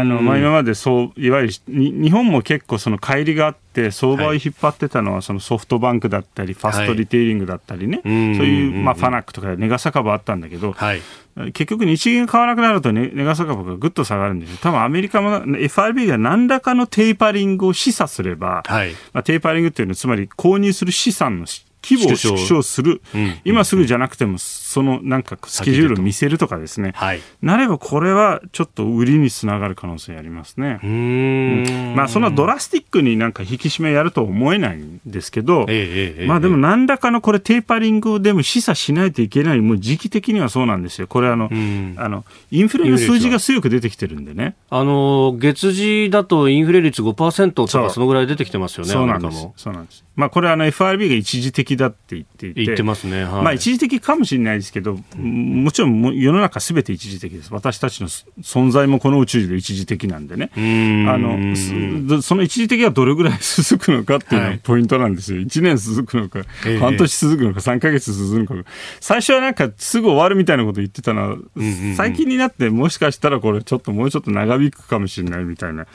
[0.00, 11.02] あのまあ、今までそう、いわゆる日本も結構、その乖離があって、相場を引っ張ってたのは、そのソフトバンクだったり、ファストリテイリングだったりね、はい、そういう、まあ、ファナックとか値傘株あったんだけど、はい、
[11.52, 14.58] 結局、日銀が買わなくなると、ね、値傘株がぐっと下がるんですよ。
[14.60, 18.92] 多分アメリカも FRB が何らかのテーパリングを示唆すれば、はい。
[19.12, 21.46] まあ、テーパリングっていうのは、つまり購入する資産の
[21.82, 30.80] 規模を縮小する、うん、今すぐじゃなくても、そのなんかスケジュールを見せるとかですね、はい、なればこれはちょっと売りにつながる可能性ありますね。
[30.82, 41.06] うん、まあ、そんなドラスティックになんか引き締めやるとは思えないんですけど、ええまあでも何らかのこれテーパリングでも示唆しないといけない、もう時期的にはそうなんですよ。
[41.06, 41.50] これあの、
[41.96, 44.54] あのインフレの数字が強く出てきてるんでね。
[44.68, 48.92] あの月次だとインフレ率5%とかそのぐらい出てきてますよね。
[48.92, 49.48] そうなんです。
[49.56, 50.04] そうなんです。
[50.16, 53.24] まあこれあの FRB が一時的だって言っていて、言ってますね。
[53.24, 57.52] はい、まあ一時的かもしれないですけど、もちろん世の中すべて一時的です。
[57.52, 60.50] 私たちの存在もこの宇宙で一時的なんでね。
[61.08, 65.40] あのその一時的がどれぐらい続くのかっていうのがポイントなんですよ。
[65.40, 66.42] 1年続くのか、
[66.80, 68.70] 半年続くのか、3か月続くのか。
[69.00, 71.36] 最初はなんかすぐ終わるみたいなこと言ってたのは、
[71.96, 75.86] 最近になってもしかしたらこれちょっともうちょっと長引くかもしれないみたいな。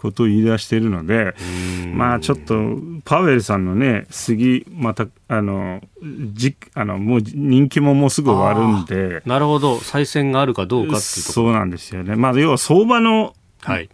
[0.00, 1.34] ことを言い出しているので、
[1.94, 2.54] まあちょっと
[3.04, 5.80] パウエルさんのね、次、また、あの、
[6.32, 9.22] じあのもう人気ももうすぐ終わるんで。
[9.26, 12.16] なるほど、再選があるかどうかっていうとそうなんですよね。
[12.16, 13.88] まあ要は相場の、はい、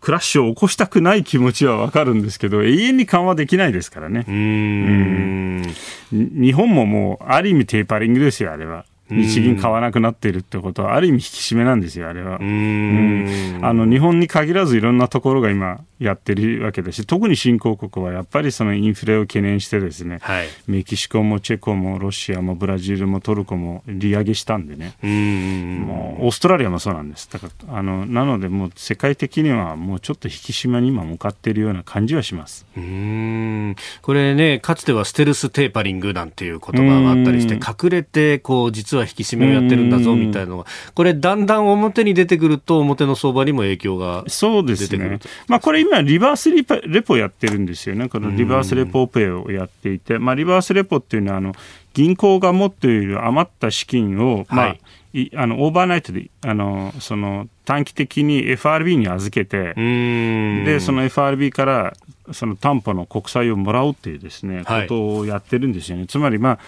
[0.00, 4.24] クラッシュを起こしたくない気持ちはわかるんですけど、永遠に緩和できないですからね。
[4.28, 5.74] うん。
[6.12, 8.84] 日本ももう、ある意味テーパリングですよ、あれは。
[9.10, 12.38] 日銀買わなくなっているってことは、ある意味引き締めなんですよ、あれは。
[12.38, 27.28] うん、あの日本に限らずいろんなところが今やってるわけだし、特に新興国はやっぱりそのインフレを懸念してですね、はい、メキシコもチェコもロシアもブラジルもトルコも利上げしたんでね、うんもうオーストラリアもそうなんです。
[27.32, 32.66] だからあのなので、もう世界的にはもうちょっと引き締めに今向かっているような感じはします。
[32.76, 33.74] うん。
[34.02, 51.54] これね、かつてはステルステーパリングなんていう言葉があったりして、隠れてこう実はは引き締めをやってるんだぞみたいなのが、これ、だんだん表に出てくると、表の相場にも影響がそうですね、まあ、これ、今、リバースリレポやってるんですよね、このリバースレポペイをやっていて、まあ、リバースレポっていうのはあの、
[51.94, 54.80] 銀行が持っている余った資金を、まあ、はい
[55.12, 61.94] いあのオーバーナイトであのその短期的に FRB に預けてでその FRB から
[62.32, 66.06] その担保の国債をもらうっていうですね、はい、ことをやってるんですよね。
[66.06, 66.58] つまり、まあ、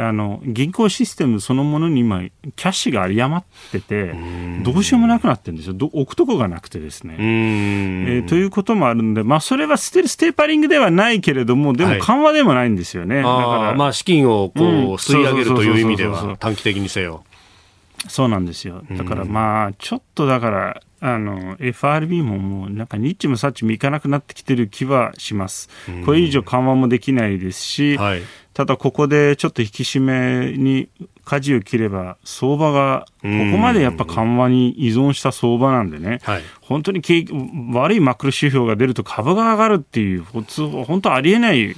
[0.00, 4.14] あの銀行システムそのものに今、キャッシュが有り余ってて、
[4.62, 7.16] どうしようもなくなってるんですよ、置くとこがなくてですね。
[7.18, 13.16] えー、ということもあるんで、まあ、それはステルステーパリングではないけれども、でも緩和でもないんですよね。
[13.16, 13.32] はい、だか
[13.70, 17.24] らまあ、資金をこう、吸い上げるという意味では、短期的にせよ。
[18.06, 18.82] そうなんですよ。
[18.92, 25.68] だからまあ、ちょっとだから、あの FRB ももうなんかニッチもサッチもいかなくなってきてる気はします。
[26.04, 28.22] これ以上緩和もできないですし、はい、
[28.52, 30.88] ただここでちょっと引き締めに
[31.24, 37.00] 舵を切れば、相場がここまでやっぱ緩和に依存した相場なんでね、はい、本当に
[37.72, 41.76] 悪いマクロ指標が出ると株が上がるっていう、普通、本当ありえない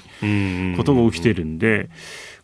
[0.77, 1.91] ことが起きてるんで、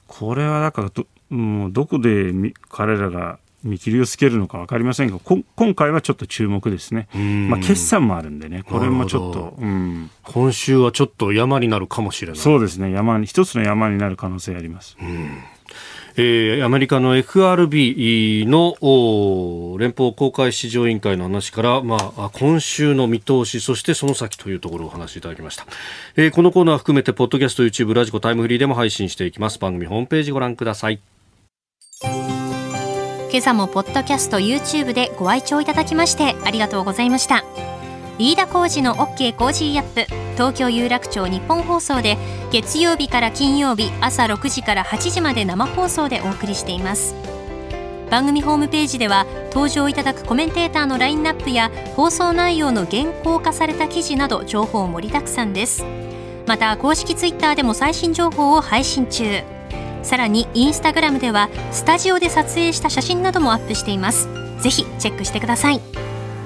[0.07, 2.33] これはだからど、もうどこで
[2.69, 7.09] 彼らが見切りをつけるのか分かりませんが、今回はちょっと注目ですね、
[7.49, 14.97] まあ、決算もあるんでね、これもちょっと、うん、今週はちょっと山になるかもしれないそうですね、山に一つの山になる可能性あります。
[15.01, 15.39] うん
[16.19, 25.67] えー、アメリカの FRB の連邦公開市場委員会の話から、まあ、今週の見通し、そしてその先というところをお話しいただきました。
[26.17, 29.59] えー、このコーナー含めて、ポッドキャスト、YouTube、ラジコ、タイムフリーでも配信していきます。
[29.59, 31.01] 番組ホームページご覧ください。
[33.37, 37.45] 今朝もポッドキャスト YouTube でご愛聴いただきましてありがとうございました。
[38.19, 42.17] 飯田浩二の OK コージーアップ東京有楽町日本放送で
[42.51, 47.15] 月曜日から金曜日朝6時から8時まで生放送でお送りしています。
[48.11, 55.85] 番組ホームページでは登場いただくコメンテーターのラインナップや放送内容の原稿化された記事など情報盛りだくさんです。
[56.47, 59.56] また公式ツイッターでも最新情報を配信中。
[60.07, 64.29] さらにインスタグラムではスタジオで撮影した写真などもアップしています。
[64.61, 65.81] ぜひチェックしてください。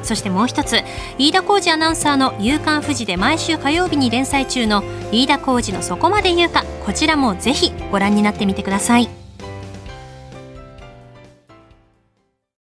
[0.02, 0.82] そしてもう一つ
[1.18, 4.82] 飯田浩二アナウンサーの「夕刊富士」で毎週火曜日に連載中の
[5.12, 9.19] 飯田浩二のそこまで言うかこちらもぜひご覧になってみてください。